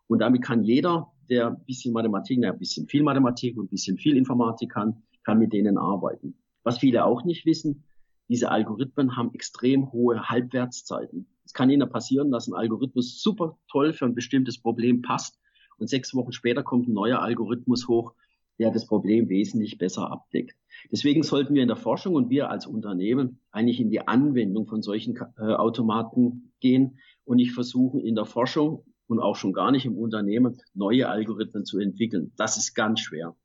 Und 0.07 0.19
damit 0.19 0.41
kann 0.41 0.65
jeder, 0.65 1.09
der 1.29 1.51
ein 1.51 1.63
bisschen 1.65 1.93
Mathematik, 1.93 2.43
ein 2.43 2.59
bisschen 2.59 2.85
viel 2.89 3.03
Mathematik 3.03 3.57
und 3.57 3.67
ein 3.67 3.69
bisschen 3.69 3.97
viel 3.97 4.17
Informatik 4.17 4.71
kann, 4.71 5.03
kann 5.23 5.39
mit 5.39 5.53
denen 5.53 5.77
arbeiten. 5.77 6.35
Was 6.63 6.79
viele 6.79 7.05
auch 7.05 7.23
nicht 7.23 7.45
wissen, 7.45 7.85
diese 8.29 8.51
Algorithmen 8.51 9.17
haben 9.17 9.33
extrem 9.33 9.91
hohe 9.91 10.29
Halbwertszeiten. 10.29 11.27
Es 11.43 11.53
kann 11.53 11.69
Ihnen 11.69 11.89
passieren, 11.89 12.31
dass 12.31 12.47
ein 12.47 12.53
Algorithmus 12.53 13.21
super 13.21 13.57
toll 13.69 13.91
für 13.91 14.05
ein 14.05 14.15
bestimmtes 14.15 14.61
Problem 14.61 15.01
passt 15.01 15.39
und 15.77 15.89
sechs 15.89 16.13
Wochen 16.13 16.31
später 16.31 16.63
kommt 16.63 16.87
ein 16.87 16.93
neuer 16.93 17.19
Algorithmus 17.19 17.87
hoch, 17.87 18.13
der 18.59 18.71
das 18.71 18.85
Problem 18.85 19.29
wesentlich 19.29 19.77
besser 19.77 20.11
abdeckt. 20.11 20.55
Deswegen 20.91 21.23
sollten 21.23 21.55
wir 21.55 21.61
in 21.61 21.67
der 21.67 21.77
Forschung 21.77 22.13
und 22.13 22.29
wir 22.29 22.49
als 22.49 22.67
Unternehmen 22.67 23.39
eigentlich 23.51 23.79
in 23.79 23.89
die 23.89 24.07
Anwendung 24.07 24.67
von 24.67 24.81
solchen 24.81 25.17
äh, 25.37 25.41
Automaten 25.41 26.51
gehen 26.59 26.99
und 27.23 27.37
nicht 27.37 27.53
versuchen, 27.53 28.01
in 28.01 28.15
der 28.15 28.25
Forschung 28.25 28.85
und 29.07 29.19
auch 29.19 29.35
schon 29.35 29.53
gar 29.53 29.71
nicht 29.71 29.85
im 29.85 29.97
Unternehmen 29.97 30.61
neue 30.73 31.09
Algorithmen 31.09 31.65
zu 31.65 31.79
entwickeln. 31.79 32.31
Das 32.37 32.57
ist 32.57 32.75
ganz 32.75 32.99
schwer. 32.99 33.35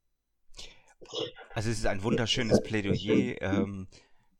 Also 1.55 1.71
es 1.71 1.79
ist 1.79 1.87
ein 1.87 2.03
wunderschönes 2.03 2.63
Plädoyer 2.63 3.41
ähm, 3.41 3.87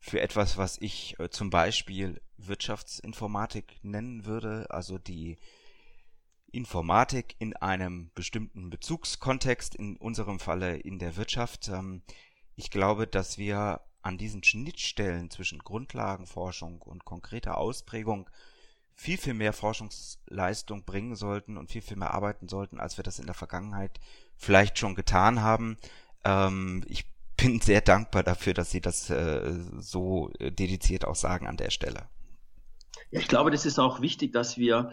für 0.05 0.21
etwas, 0.21 0.55
was 0.57 0.77
ich 0.79 1.19
äh, 1.19 1.29
zum 1.29 1.49
Beispiel 1.49 2.21
Wirtschaftsinformatik 2.37 3.79
nennen 3.81 4.25
würde, 4.25 4.67
also 4.69 4.99
die 4.99 5.37
Informatik 6.51 7.35
in 7.39 7.55
einem 7.55 8.11
bestimmten 8.13 8.69
Bezugskontext, 8.69 9.73
in 9.73 9.97
unserem 9.97 10.39
Falle 10.39 10.77
in 10.77 10.99
der 10.99 11.17
Wirtschaft. 11.17 11.69
Ähm, 11.69 12.03
ich 12.55 12.69
glaube, 12.69 13.07
dass 13.07 13.39
wir 13.39 13.81
an 14.03 14.19
diesen 14.19 14.43
Schnittstellen 14.43 15.31
zwischen 15.31 15.57
Grundlagenforschung 15.57 16.83
und 16.83 17.03
konkreter 17.03 17.57
Ausprägung 17.57 18.29
viel, 18.93 19.17
viel 19.17 19.33
mehr 19.33 19.53
Forschungsleistung 19.53 20.85
bringen 20.85 21.15
sollten 21.15 21.57
und 21.57 21.71
viel, 21.71 21.81
viel 21.81 21.97
mehr 21.97 22.13
arbeiten 22.13 22.47
sollten, 22.47 22.79
als 22.79 22.97
wir 22.97 23.03
das 23.03 23.17
in 23.17 23.25
der 23.25 23.33
Vergangenheit 23.33 23.99
vielleicht 24.35 24.77
schon 24.77 24.93
getan 24.93 25.41
haben. 25.41 25.77
Ähm, 26.23 26.83
ich 26.87 27.05
bin 27.37 27.59
sehr 27.61 27.81
dankbar 27.81 28.23
dafür, 28.23 28.53
dass 28.53 28.71
Sie 28.71 28.81
das 28.81 29.09
äh, 29.09 29.59
so 29.77 30.31
dediziert 30.39 31.05
auch 31.05 31.15
sagen 31.15 31.47
an 31.47 31.57
der 31.57 31.69
Stelle. 31.69 32.07
Ja, 33.11 33.19
ich 33.19 33.27
glaube, 33.27 33.51
das 33.51 33.65
ist 33.65 33.79
auch 33.79 34.01
wichtig, 34.01 34.33
dass 34.33 34.57
wir 34.57 34.91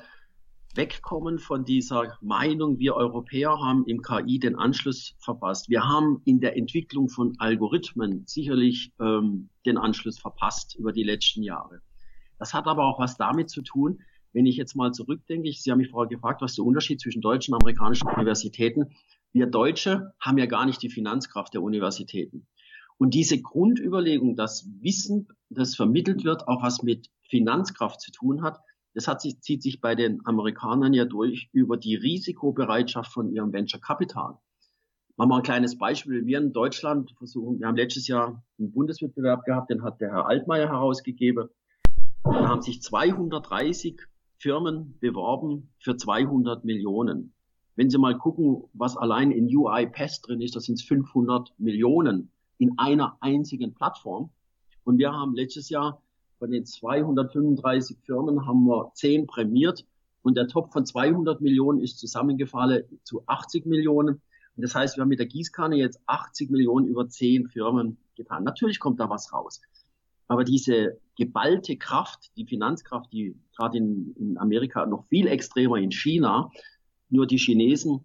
wegkommen 0.75 1.39
von 1.39 1.65
dieser 1.65 2.17
Meinung, 2.21 2.79
wir 2.79 2.95
Europäer 2.95 3.59
haben 3.61 3.85
im 3.87 4.01
KI 4.03 4.39
den 4.39 4.57
Anschluss 4.57 5.15
verpasst. 5.19 5.69
Wir 5.69 5.85
haben 5.85 6.23
in 6.25 6.41
der 6.41 6.57
Entwicklung 6.57 7.09
von 7.09 7.35
Algorithmen 7.39 8.25
sicherlich 8.27 8.93
ähm, 8.99 9.51
den 9.67 9.77
Anschluss 9.77 10.19
verpasst 10.19 10.75
über 10.79 10.93
die 10.93 11.03
letzten 11.03 11.43
Jahre. 11.43 11.81
Das 12.39 12.55
hat 12.55 12.67
aber 12.67 12.85
auch 12.85 12.99
was 12.99 13.17
damit 13.17 13.51
zu 13.51 13.63
tun, 13.63 14.01
wenn 14.33 14.47
ich 14.47 14.57
jetzt 14.57 14.75
mal 14.75 14.93
zurückdenke, 14.93 15.53
Sie 15.53 15.71
haben 15.71 15.79
mich 15.79 15.91
vorher 15.91 16.09
gefragt, 16.09 16.41
was 16.41 16.55
der 16.55 16.65
Unterschied 16.65 17.01
zwischen 17.01 17.21
deutschen 17.21 17.55
und 17.55 17.63
amerikanischen 17.63 18.09
Universitäten. 18.09 18.95
Wir 19.33 19.47
Deutsche 19.47 20.13
haben 20.21 20.39
ja 20.39 20.47
gar 20.47 20.67
nicht 20.67 20.83
die 20.83 20.91
Finanzkraft 20.91 21.55
der 21.55 21.63
Universitäten. 21.63 22.47
Und 22.99 23.15
diese 23.15 23.41
Grundüberlegung, 23.41 24.37
dass 24.37 24.69
Wissen, 24.81 25.29
das 25.49 25.75
vermittelt 25.75 26.25
wird, 26.25 26.47
auch 26.49 26.63
was 26.63 26.83
mit 26.83 27.09
Finanzkraft 27.23 28.01
zu 28.01 28.13
tun 28.13 28.43
hat, 28.43 28.61
das 28.95 29.09
hat 29.09 29.23
sich, 29.23 29.41
zieht 29.41 29.63
sich 29.63 29.81
bei 29.81 29.95
den 29.95 30.25
Amerikanern 30.27 30.93
ja 30.93 31.07
durch 31.07 31.49
über 31.53 31.79
die 31.79 31.95
Risikobereitschaft 31.95 33.11
von 33.11 33.33
ihrem 33.33 33.53
Venture 33.53 33.81
Capital. 33.81 34.37
Machen 35.17 35.31
wir 35.31 35.37
ein 35.37 35.43
kleines 35.43 35.79
Beispiel. 35.79 36.27
Wir 36.27 36.39
in 36.39 36.53
Deutschland 36.53 37.13
versuchen, 37.17 37.59
wir 37.59 37.69
haben 37.69 37.77
letztes 37.77 38.09
Jahr 38.09 38.45
einen 38.59 38.73
Bundeswettbewerb 38.73 39.45
gehabt, 39.45 39.71
den 39.71 39.83
hat 39.83 40.01
der 40.01 40.11
Herr 40.11 40.27
Altmaier 40.27 40.69
herausgegeben. 40.69 41.49
Da 42.25 42.49
haben 42.49 42.63
sich 42.63 42.83
230 42.83 44.01
Firmen 44.39 44.99
beworben 45.01 45.73
für 45.79 45.97
200 45.97 46.65
Millionen. 46.65 47.35
Wenn 47.77 47.91
Sie 47.91 47.99
mal 47.99 48.17
gucken, 48.19 48.65
was 48.75 48.97
allein 48.97 49.31
in 49.31 49.47
UiPath 49.47 50.21
drin 50.27 50.41
ist, 50.41 50.57
das 50.57 50.65
sind 50.65 50.81
500 50.81 51.55
Millionen 51.59 52.31
in 52.59 52.79
einer 52.79 53.17
einzigen 53.21 53.73
Plattform. 53.73 54.31
Und 54.85 54.99
wir 54.99 55.13
haben 55.13 55.35
letztes 55.35 55.69
Jahr 55.69 56.03
von 56.39 56.51
den 56.51 56.67
235 56.67 57.99
Firmen 58.05 58.47
haben 58.47 58.65
wir 58.65 58.91
10 58.95 59.27
prämiert 59.27 59.87
und 60.23 60.37
der 60.37 60.49
Top 60.49 60.73
von 60.73 60.85
200 60.85 61.41
Millionen 61.41 61.81
ist 61.81 61.99
zusammengefallen 61.99 62.85
zu 63.05 63.23
80 63.27 63.67
Millionen. 63.67 64.21
Und 64.57 64.63
das 64.63 64.75
heißt, 64.75 64.97
wir 64.97 65.03
haben 65.03 65.09
mit 65.09 65.19
der 65.19 65.27
Gießkanne 65.27 65.77
jetzt 65.77 66.01
80 66.07 66.51
Millionen 66.51 66.87
über 66.87 67.09
10 67.09 67.49
Firmen 67.49 67.97
getan. 68.17 68.45
Natürlich 68.45 68.81
kommt 68.81 69.01
da 69.01 69.09
was 69.09 69.33
raus. 69.33 69.61
Aber 70.29 70.45
diese 70.45 70.99
geballte 71.17 71.77
Kraft, 71.77 72.31
die 72.37 72.47
Finanzkraft, 72.47 73.13
die 73.13 73.37
gerade 73.57 73.79
in, 73.79 74.15
in 74.19 74.39
Amerika 74.39 74.87
noch 74.87 75.07
viel 75.07 75.27
extremer 75.27 75.77
in 75.77 75.91
China, 75.91 76.51
nur 77.13 77.27
die 77.27 77.39
Chinesen 77.39 78.01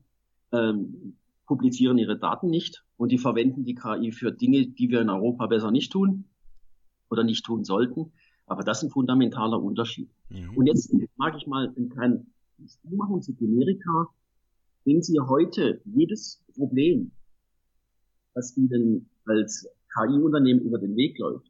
ähm, 0.51 1.17
publizieren 1.45 1.97
ihre 1.97 2.19
Daten 2.19 2.49
nicht 2.49 2.83
und 2.97 3.11
die 3.11 3.17
verwenden 3.17 3.63
die 3.63 3.73
KI 3.73 4.11
für 4.11 4.31
Dinge, 4.31 4.67
die 4.67 4.89
wir 4.89 5.01
in 5.01 5.09
Europa 5.09 5.47
besser 5.47 5.71
nicht 5.71 5.91
tun 5.91 6.25
oder 7.09 7.23
nicht 7.23 7.45
tun 7.45 7.63
sollten. 7.63 8.11
Aber 8.45 8.63
das 8.63 8.79
ist 8.79 8.89
ein 8.89 8.91
fundamentaler 8.91 9.61
Unterschied. 9.61 10.09
Mhm. 10.29 10.57
Und 10.57 10.67
jetzt 10.67 10.93
mag 11.15 11.35
ich 11.37 11.47
mal 11.47 11.73
einen 11.75 11.89
kleinen 11.89 12.33
Sprung 12.65 12.97
machen 12.97 13.21
zu 13.21 13.33
Generika. 13.33 14.09
Wenn 14.83 15.01
Sie 15.01 15.19
heute 15.19 15.81
jedes 15.85 16.43
Problem, 16.53 17.11
das 18.33 18.55
Ihnen 18.57 19.09
als 19.25 19.67
KI-Unternehmen 19.93 20.61
über 20.61 20.79
den 20.79 20.95
Weg 20.95 21.17
läuft, 21.17 21.49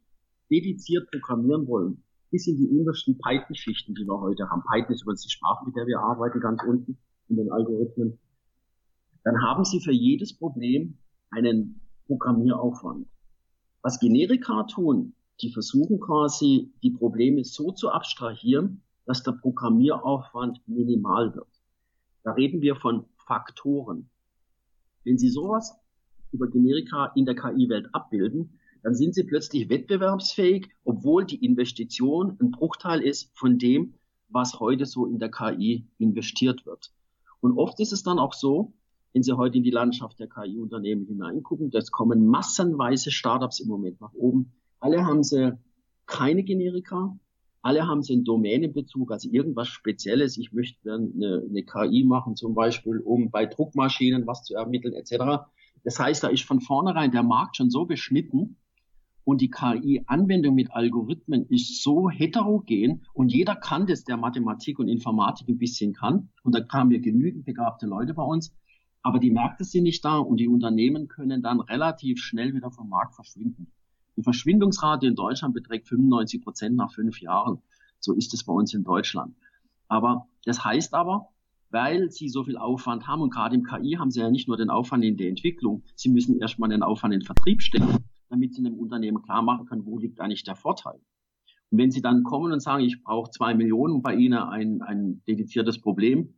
dediziert 0.50 1.10
programmieren 1.10 1.66
wollen, 1.66 2.02
bis 2.30 2.46
in 2.46 2.56
die 2.56 2.66
untersten 2.66 3.18
Python-Schichten, 3.18 3.94
die 3.94 4.04
wir 4.04 4.20
heute 4.20 4.48
haben. 4.48 4.62
Python 4.62 4.94
ist 4.94 5.02
übrigens 5.02 5.22
die 5.22 5.30
Sprache, 5.30 5.66
mit 5.66 5.76
der 5.76 5.86
wir 5.86 6.00
arbeiten, 6.00 6.40
ganz 6.40 6.62
unten 6.62 6.98
in 7.28 7.36
den 7.36 7.52
Algorithmen. 7.52 8.18
Dann 9.24 9.42
haben 9.42 9.64
Sie 9.64 9.80
für 9.80 9.92
jedes 9.92 10.32
Problem 10.32 10.98
einen 11.30 11.80
Programmieraufwand. 12.06 13.06
Was 13.82 14.00
Generika 14.00 14.64
tun, 14.64 15.14
die 15.40 15.50
versuchen 15.50 16.00
quasi, 16.00 16.72
die 16.82 16.90
Probleme 16.90 17.44
so 17.44 17.70
zu 17.72 17.90
abstrahieren, 17.90 18.82
dass 19.06 19.22
der 19.22 19.32
Programmieraufwand 19.32 20.60
minimal 20.66 21.34
wird. 21.34 21.48
Da 22.24 22.32
reden 22.32 22.60
wir 22.60 22.76
von 22.76 23.04
Faktoren. 23.26 24.10
Wenn 25.04 25.18
Sie 25.18 25.28
sowas 25.28 25.78
über 26.32 26.48
Generika 26.48 27.12
in 27.14 27.24
der 27.24 27.34
KI-Welt 27.34 27.88
abbilden, 27.94 28.58
dann 28.82 28.94
sind 28.94 29.14
Sie 29.14 29.24
plötzlich 29.24 29.68
wettbewerbsfähig, 29.68 30.68
obwohl 30.84 31.24
die 31.24 31.44
Investition 31.44 32.36
ein 32.40 32.50
Bruchteil 32.50 33.00
ist 33.00 33.30
von 33.34 33.58
dem, 33.58 33.94
was 34.28 34.60
heute 34.60 34.86
so 34.86 35.06
in 35.06 35.18
der 35.18 35.30
KI 35.30 35.86
investiert 35.98 36.66
wird. 36.66 36.92
Und 37.40 37.56
oft 37.56 37.78
ist 37.80 37.92
es 37.92 38.02
dann 38.02 38.18
auch 38.18 38.34
so, 38.34 38.72
wenn 39.12 39.22
Sie 39.22 39.36
heute 39.36 39.58
in 39.58 39.64
die 39.64 39.70
Landschaft 39.70 40.18
der 40.18 40.28
KI-Unternehmen 40.28 41.06
hineingucken, 41.06 41.70
das 41.70 41.90
kommen 41.90 42.26
massenweise 42.26 43.10
Startups 43.10 43.60
im 43.60 43.68
Moment 43.68 44.00
nach 44.00 44.12
oben, 44.12 44.52
alle 44.80 45.04
haben 45.04 45.22
sie 45.22 45.58
keine 46.06 46.42
Generika. 46.42 47.16
Alle 47.60 47.86
haben 47.86 48.02
sie 48.02 48.12
einen 48.14 48.24
Domänenbezug, 48.24 49.10
also 49.10 49.28
irgendwas 49.30 49.68
Spezielles. 49.68 50.38
Ich 50.38 50.52
möchte 50.52 50.78
dann 50.84 51.12
eine, 51.16 51.44
eine 51.48 51.64
KI 51.64 52.04
machen, 52.04 52.36
zum 52.36 52.54
Beispiel, 52.54 52.98
um 52.98 53.30
bei 53.30 53.46
Druckmaschinen 53.46 54.26
was 54.26 54.44
zu 54.44 54.54
ermitteln, 54.54 54.94
etc. 54.94 55.44
Das 55.84 55.98
heißt, 55.98 56.22
da 56.22 56.28
ist 56.28 56.44
von 56.44 56.60
vornherein 56.60 57.10
der 57.10 57.24
Markt 57.24 57.56
schon 57.56 57.70
so 57.70 57.84
beschnitten 57.84 58.56
und 59.28 59.42
die 59.42 59.50
KI-Anwendung 59.50 60.54
mit 60.54 60.72
Algorithmen 60.72 61.44
ist 61.50 61.82
so 61.82 62.08
heterogen 62.08 63.02
und 63.12 63.30
jeder 63.30 63.56
kann 63.56 63.86
das, 63.86 64.04
der 64.04 64.16
Mathematik 64.16 64.78
und 64.78 64.88
Informatik 64.88 65.50
ein 65.50 65.58
bisschen 65.58 65.92
kann. 65.92 66.30
Und 66.44 66.54
da 66.54 66.62
kamen 66.62 66.88
wir 66.90 67.00
genügend 67.00 67.44
begabte 67.44 67.84
Leute 67.84 68.14
bei 68.14 68.22
uns. 68.22 68.56
Aber 69.02 69.18
die 69.18 69.30
Märkte 69.30 69.64
sind 69.64 69.82
nicht 69.82 70.02
da 70.02 70.16
und 70.16 70.38
die 70.38 70.48
Unternehmen 70.48 71.08
können 71.08 71.42
dann 71.42 71.60
relativ 71.60 72.20
schnell 72.20 72.54
wieder 72.54 72.70
vom 72.70 72.88
Markt 72.88 73.16
verschwinden. 73.16 73.70
Die 74.16 74.22
Verschwindungsrate 74.22 75.06
in 75.06 75.14
Deutschland 75.14 75.52
beträgt 75.52 75.88
95 75.88 76.40
Prozent 76.40 76.76
nach 76.76 76.94
fünf 76.94 77.20
Jahren. 77.20 77.60
So 78.00 78.14
ist 78.14 78.32
es 78.32 78.44
bei 78.44 78.54
uns 78.54 78.72
in 78.72 78.82
Deutschland. 78.82 79.34
Aber 79.88 80.26
das 80.46 80.64
heißt 80.64 80.94
aber, 80.94 81.28
weil 81.68 82.10
sie 82.10 82.30
so 82.30 82.44
viel 82.44 82.56
Aufwand 82.56 83.06
haben 83.06 83.20
und 83.20 83.34
gerade 83.34 83.56
im 83.56 83.62
KI 83.62 83.96
haben 83.98 84.10
sie 84.10 84.20
ja 84.20 84.30
nicht 84.30 84.48
nur 84.48 84.56
den 84.56 84.70
Aufwand 84.70 85.04
in 85.04 85.18
der 85.18 85.28
Entwicklung, 85.28 85.82
sie 85.96 86.08
müssen 86.08 86.40
erstmal 86.40 86.70
den 86.70 86.82
Aufwand 86.82 87.12
in 87.12 87.20
den 87.20 87.26
Vertrieb 87.26 87.60
stellen, 87.60 88.08
damit 88.28 88.54
sie 88.54 88.64
einem 88.64 88.78
Unternehmen 88.78 89.22
klar 89.22 89.42
machen 89.42 89.66
können, 89.66 89.86
wo 89.86 89.98
liegt 89.98 90.20
eigentlich 90.20 90.44
der 90.44 90.56
Vorteil. 90.56 91.00
Und 91.70 91.78
wenn 91.78 91.90
sie 91.90 92.02
dann 92.02 92.22
kommen 92.22 92.52
und 92.52 92.60
sagen, 92.60 92.84
ich 92.84 93.02
brauche 93.02 93.30
zwei 93.30 93.54
Millionen 93.54 94.02
bei 94.02 94.14
Ihnen 94.14 94.38
ein, 94.38 94.82
ein 94.82 95.22
dediziertes 95.26 95.80
Problem, 95.80 96.34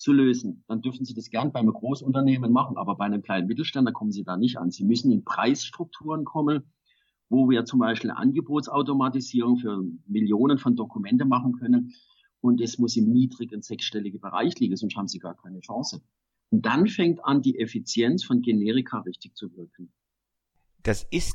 zu 0.00 0.12
lösen, 0.12 0.64
dann 0.66 0.80
dürfen 0.80 1.04
Sie 1.04 1.12
das 1.14 1.28
gern 1.28 1.52
bei 1.52 1.60
einem 1.60 1.74
Großunternehmen 1.74 2.50
machen, 2.50 2.78
aber 2.78 2.96
bei 2.96 3.04
einem 3.04 3.22
kleinen 3.22 3.46
Mittelständler 3.46 3.92
kommen 3.92 4.12
Sie 4.12 4.24
da 4.24 4.36
nicht 4.38 4.56
an. 4.56 4.70
Sie 4.70 4.84
müssen 4.84 5.12
in 5.12 5.24
Preisstrukturen 5.24 6.24
kommen, 6.24 6.72
wo 7.28 7.50
wir 7.50 7.66
zum 7.66 7.80
Beispiel 7.80 8.10
Angebotsautomatisierung 8.10 9.58
für 9.58 9.84
Millionen 10.06 10.56
von 10.56 10.74
Dokumente 10.74 11.26
machen 11.26 11.52
können. 11.52 11.92
Und 12.40 12.62
es 12.62 12.78
muss 12.78 12.96
im 12.96 13.12
niedrigen 13.12 13.60
sechsstelligen 13.60 14.20
Bereich 14.20 14.58
liegen, 14.58 14.74
sonst 14.74 14.96
haben 14.96 15.06
Sie 15.06 15.18
gar 15.18 15.36
keine 15.36 15.60
Chance. 15.60 16.00
Und 16.48 16.64
dann 16.64 16.86
fängt 16.86 17.22
an, 17.22 17.42
die 17.42 17.58
Effizienz 17.58 18.24
von 18.24 18.40
Generika 18.40 19.00
richtig 19.00 19.36
zu 19.36 19.54
wirken. 19.54 19.92
Das 20.82 21.06
ist, 21.10 21.34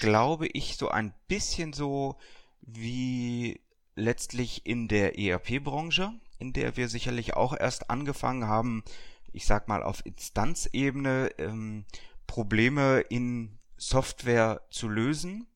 glaube 0.00 0.46
ich, 0.46 0.76
so 0.76 0.88
ein 0.88 1.12
bisschen 1.28 1.72
so 1.72 2.16
wie 2.62 3.60
letztlich 3.94 4.66
in 4.66 4.88
der 4.88 5.18
ERP-Branche, 5.18 6.12
in 6.38 6.52
der 6.52 6.76
wir 6.76 6.88
sicherlich 6.88 7.34
auch 7.34 7.56
erst 7.58 7.90
angefangen 7.90 8.46
haben, 8.46 8.84
ich 9.32 9.46
sag 9.46 9.68
mal 9.68 9.82
auf 9.82 10.04
Instanzebene 10.04 11.30
ähm, 11.38 11.84
Probleme 12.26 13.00
in 13.00 13.58
Software 13.76 14.62
zu 14.70 14.88
lösen 14.88 15.46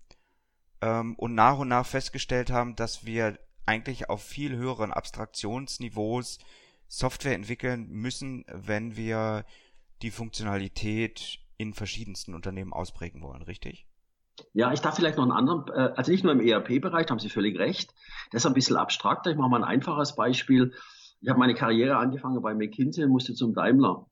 ähm, 0.80 1.14
und 1.16 1.34
nach 1.34 1.58
und 1.58 1.68
nach 1.68 1.86
festgestellt 1.86 2.50
haben, 2.50 2.76
dass 2.76 3.04
wir 3.04 3.38
eigentlich 3.66 4.08
auf 4.08 4.22
viel 4.22 4.56
höheren 4.56 4.92
Abstraktionsniveaus 4.92 6.38
Software 6.88 7.34
entwickeln 7.34 7.88
müssen, 7.88 8.44
wenn 8.48 8.96
wir 8.96 9.44
die 10.02 10.10
Funktionalität 10.10 11.38
in 11.60 11.74
verschiedensten 11.74 12.34
Unternehmen 12.34 12.72
ausprägen 12.72 13.20
wollen, 13.20 13.42
richtig? 13.42 13.86
Ja, 14.54 14.72
ich 14.72 14.80
darf 14.80 14.96
vielleicht 14.96 15.18
noch 15.18 15.24
einen 15.24 15.32
anderen, 15.32 15.68
äh, 15.68 15.92
also 15.94 16.10
nicht 16.10 16.24
nur 16.24 16.32
im 16.32 16.40
ERP-Bereich, 16.40 17.04
da 17.04 17.10
haben 17.10 17.18
Sie 17.18 17.28
völlig 17.28 17.58
recht. 17.58 17.94
Das 18.30 18.42
ist 18.42 18.46
ein 18.46 18.54
bisschen 18.54 18.76
abstrakter. 18.76 19.30
Ich 19.30 19.36
mache 19.36 19.50
mal 19.50 19.62
ein 19.62 19.68
einfaches 19.68 20.16
Beispiel. 20.16 20.72
Ich 21.20 21.28
habe 21.28 21.38
meine 21.38 21.54
Karriere 21.54 21.98
angefangen 21.98 22.40
bei 22.40 22.54
McKinsey 22.54 23.04
und 23.04 23.10
musste 23.10 23.34
zum 23.34 23.52
Daimler. 23.52 24.06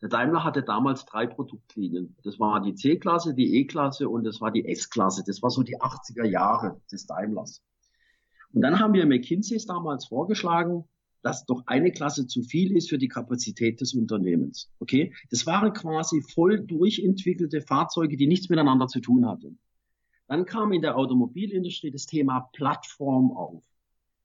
Der 0.00 0.08
Daimler 0.08 0.44
hatte 0.44 0.62
damals 0.62 1.04
drei 1.04 1.26
Produktlinien. 1.26 2.16
Das 2.24 2.40
war 2.40 2.62
die 2.62 2.74
C-Klasse, 2.74 3.34
die 3.34 3.60
E-Klasse 3.60 4.08
und 4.08 4.24
das 4.24 4.40
war 4.40 4.50
die 4.50 4.66
S-Klasse. 4.66 5.24
Das 5.26 5.42
war 5.42 5.50
so 5.50 5.62
die 5.62 5.78
80er 5.78 6.24
Jahre 6.24 6.80
des 6.90 7.06
Daimlers. 7.06 7.62
Und 8.54 8.62
dann 8.62 8.80
haben 8.80 8.94
wir 8.94 9.04
McKinseys 9.04 9.66
damals 9.66 10.06
vorgeschlagen, 10.06 10.88
dass 11.24 11.46
doch 11.46 11.62
eine 11.66 11.90
Klasse 11.90 12.26
zu 12.26 12.42
viel 12.42 12.76
ist 12.76 12.90
für 12.90 12.98
die 12.98 13.08
Kapazität 13.08 13.80
des 13.80 13.94
Unternehmens. 13.94 14.70
Okay? 14.78 15.14
Das 15.30 15.46
waren 15.46 15.72
quasi 15.72 16.20
voll 16.20 16.60
durchentwickelte 16.60 17.62
Fahrzeuge, 17.62 18.18
die 18.18 18.26
nichts 18.26 18.50
miteinander 18.50 18.88
zu 18.88 19.00
tun 19.00 19.26
hatten. 19.26 19.58
Dann 20.28 20.44
kam 20.44 20.72
in 20.72 20.82
der 20.82 20.98
Automobilindustrie 20.98 21.90
das 21.90 22.04
Thema 22.04 22.50
Plattform 22.52 23.32
auf. 23.32 23.64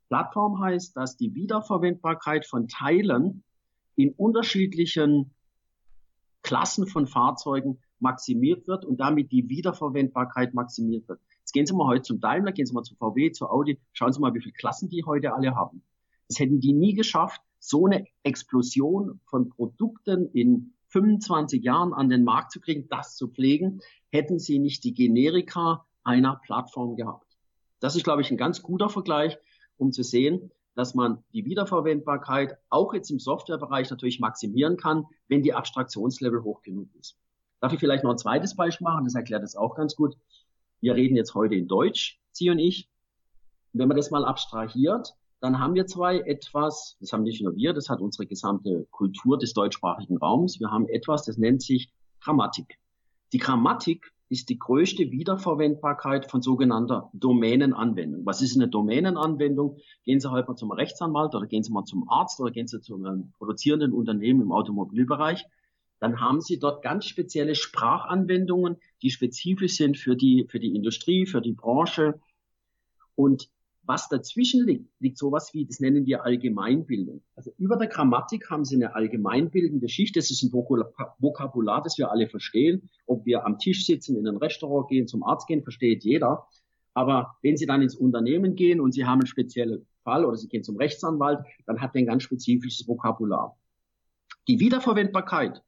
Plattform 0.10 0.60
heißt, 0.60 0.98
dass 0.98 1.16
die 1.16 1.34
Wiederverwendbarkeit 1.34 2.46
von 2.46 2.68
Teilen 2.68 3.44
in 3.96 4.12
unterschiedlichen 4.12 5.32
Klassen 6.42 6.86
von 6.86 7.08
Fahrzeugen 7.08 7.80
maximiert 8.00 8.68
wird 8.68 8.84
und 8.84 9.00
damit 9.00 9.32
die 9.32 9.48
Wiederverwendbarkeit 9.48 10.54
maximiert 10.54 11.08
wird. 11.08 11.22
Jetzt 11.40 11.54
gehen 11.54 11.66
Sie 11.66 11.74
mal 11.74 11.88
heute 11.88 12.02
zum 12.02 12.20
Daimler, 12.20 12.52
gehen 12.52 12.66
Sie 12.66 12.74
mal 12.74 12.84
zu 12.84 12.96
VW, 12.96 13.32
zu 13.32 13.50
Audi, 13.50 13.80
schauen 13.94 14.12
Sie 14.12 14.20
mal, 14.20 14.34
wie 14.34 14.42
viele 14.42 14.54
Klassen 14.54 14.90
die 14.90 15.06
heute 15.06 15.34
alle 15.34 15.56
haben. 15.56 15.82
Das 16.30 16.40
hätten 16.40 16.60
die 16.60 16.74
nie 16.74 16.94
geschafft, 16.94 17.42
so 17.60 17.86
eine 17.86 18.06
Explosion 18.24 19.20
von 19.26 19.50
Produkten 19.50 20.30
in 20.32 20.74
25 20.88 21.64
Jahren 21.64 21.94
an 21.94 22.10
den 22.10 22.24
Markt 22.24 22.52
zu 22.52 22.60
kriegen, 22.60 22.88
das 22.90 23.16
zu 23.16 23.28
pflegen, 23.28 23.82
hätten 24.12 24.40
sie 24.40 24.60
nicht 24.60 24.84
die 24.84 24.94
Generika 24.94 25.86
einer 26.04 26.40
Plattform 26.44 26.96
gehabt. 26.96 27.38
Das 27.80 27.96
ist, 27.96 28.04
glaube 28.04 28.22
ich, 28.22 28.32
ein 28.32 28.38
ganz 28.38 28.62
guter 28.62 28.90
Vergleich, 28.90 29.38
um 29.78 29.92
zu 29.92 30.04
sehen, 30.04 30.52
dass 30.76 30.96
man 30.96 31.24
die 31.34 31.46
Wiederverwendbarkeit 31.46 32.58
auch 32.70 32.94
jetzt 32.94 33.12
im 33.12 33.20
Softwarebereich 33.20 33.90
natürlich 33.90 34.20
maximieren 34.20 34.78
kann, 34.78 35.06
wenn 35.28 35.44
die 35.44 35.54
Abstraktionslevel 35.54 36.44
hoch 36.44 36.62
genug 36.62 36.90
ist. 36.96 37.18
Darf 37.60 37.74
ich 37.74 37.80
vielleicht 37.80 38.04
noch 38.04 38.12
ein 38.12 38.18
zweites 38.18 38.56
Beispiel 38.56 38.86
machen? 38.86 39.04
Das 39.04 39.16
erklärt 39.16 39.44
es 39.44 39.56
auch 39.56 39.76
ganz 39.76 39.96
gut. 39.96 40.16
Wir 40.80 40.96
reden 40.96 41.16
jetzt 41.16 41.36
heute 41.36 41.56
in 41.56 41.68
Deutsch, 41.68 42.20
Sie 42.32 42.50
und 42.50 42.60
ich. 42.60 42.90
Wenn 43.74 43.88
man 43.88 43.98
das 43.98 44.12
mal 44.12 44.26
abstrahiert, 44.26 45.16
dann 45.40 45.60
haben 45.60 45.74
wir 45.74 45.86
zwei 45.86 46.20
etwas, 46.20 46.98
das 47.00 47.14
haben 47.14 47.24
nicht 47.24 47.42
nur 47.42 47.56
wir, 47.56 47.74
das 47.74 47.90
hat 47.90 48.02
unsere 48.02 48.28
gesamte 48.28 48.88
Kultur 48.92 49.38
des 49.38 49.54
deutschsprachigen 49.54 50.18
Raums. 50.18 50.60
Wir 50.60 50.70
haben 50.70 50.88
etwas, 50.88 51.24
das 51.24 51.38
nennt 51.38 51.62
sich 51.62 51.92
Grammatik. 52.22 52.78
Die 53.32 53.38
Grammatik 53.38 54.12
ist 54.28 54.50
die 54.50 54.60
größte 54.60 55.12
Wiederverwendbarkeit 55.12 56.30
von 56.30 56.42
sogenannter 56.42 57.10
Domänenanwendung. 57.14 58.26
Was 58.26 58.42
ist 58.42 58.56
eine 58.56 58.68
Domänenanwendung? 58.68 59.78
Gehen 60.04 60.20
Sie 60.20 60.30
heute 60.30 60.50
mal 60.50 60.56
zum 60.56 60.72
Rechtsanwalt 60.72 61.34
oder 61.34 61.48
gehen 61.48 61.64
Sie 61.64 61.72
mal 61.72 61.86
zum 61.86 62.08
Arzt 62.10 62.40
oder 62.40 62.52
gehen 62.52 62.68
Sie 62.68 62.80
zu 62.80 62.96
einem 62.96 63.34
produzierenden 63.38 63.94
Unternehmen 63.94 64.42
im 64.42 64.52
Automobilbereich. 64.52 65.46
Dann 66.00 66.20
haben 66.20 66.42
Sie 66.42 66.60
dort 66.60 66.84
ganz 66.84 67.06
spezielle 67.06 67.56
Sprachanwendungen, 67.56 68.78
die 69.02 69.10
spezifisch 69.10 69.76
sind 69.76 69.98
für 69.98 70.16
die, 70.16 70.46
für 70.48 70.60
die 70.60 70.76
Industrie, 70.76 71.26
für 71.26 71.42
die 71.42 71.54
Branche. 71.54 72.20
Und 73.16 73.50
was 73.90 74.08
dazwischen 74.08 74.68
liegt, 74.68 74.88
liegt 75.00 75.18
sowas 75.18 75.52
wie, 75.52 75.66
das 75.66 75.80
nennen 75.80 76.06
wir 76.06 76.24
Allgemeinbildung. 76.24 77.24
Also 77.36 77.52
über 77.58 77.76
der 77.76 77.88
Grammatik 77.88 78.48
haben 78.52 78.64
Sie 78.64 78.76
eine 78.76 78.94
allgemeinbildende 78.94 79.90
Schicht. 79.90 80.16
Das 80.16 80.30
ist 80.30 80.44
ein 80.44 80.54
Vokabular, 80.54 81.82
das 81.82 81.98
wir 81.98 82.12
alle 82.12 82.28
verstehen. 82.28 82.88
Ob 83.08 83.26
wir 83.26 83.48
am 83.48 83.58
Tisch 83.58 83.88
sitzen, 83.88 84.16
in 84.16 84.28
ein 84.28 84.38
Restaurant 84.38 84.90
gehen, 84.90 85.08
zum 85.08 85.24
Arzt 85.24 85.48
gehen, 85.48 85.64
versteht 85.64 86.04
jeder. 86.04 86.46
Aber 86.94 87.36
wenn 87.42 87.58
Sie 87.58 87.66
dann 87.66 87.82
ins 87.82 87.96
Unternehmen 87.96 88.56
gehen 88.56 88.80
und 88.80 88.92
Sie 88.92 89.06
haben 89.06 89.22
einen 89.22 89.26
speziellen 89.26 89.88
Fall 90.04 90.24
oder 90.24 90.38
Sie 90.38 90.50
gehen 90.50 90.64
zum 90.64 90.78
Rechtsanwalt, 90.78 91.40
dann 91.66 91.82
hat 91.82 91.96
der 91.96 92.04
ein 92.04 92.06
ganz 92.06 92.22
spezifisches 92.22 92.88
Vokabular. 92.88 93.58
Die 94.48 94.60
Wiederverwendbarkeit 94.60 95.64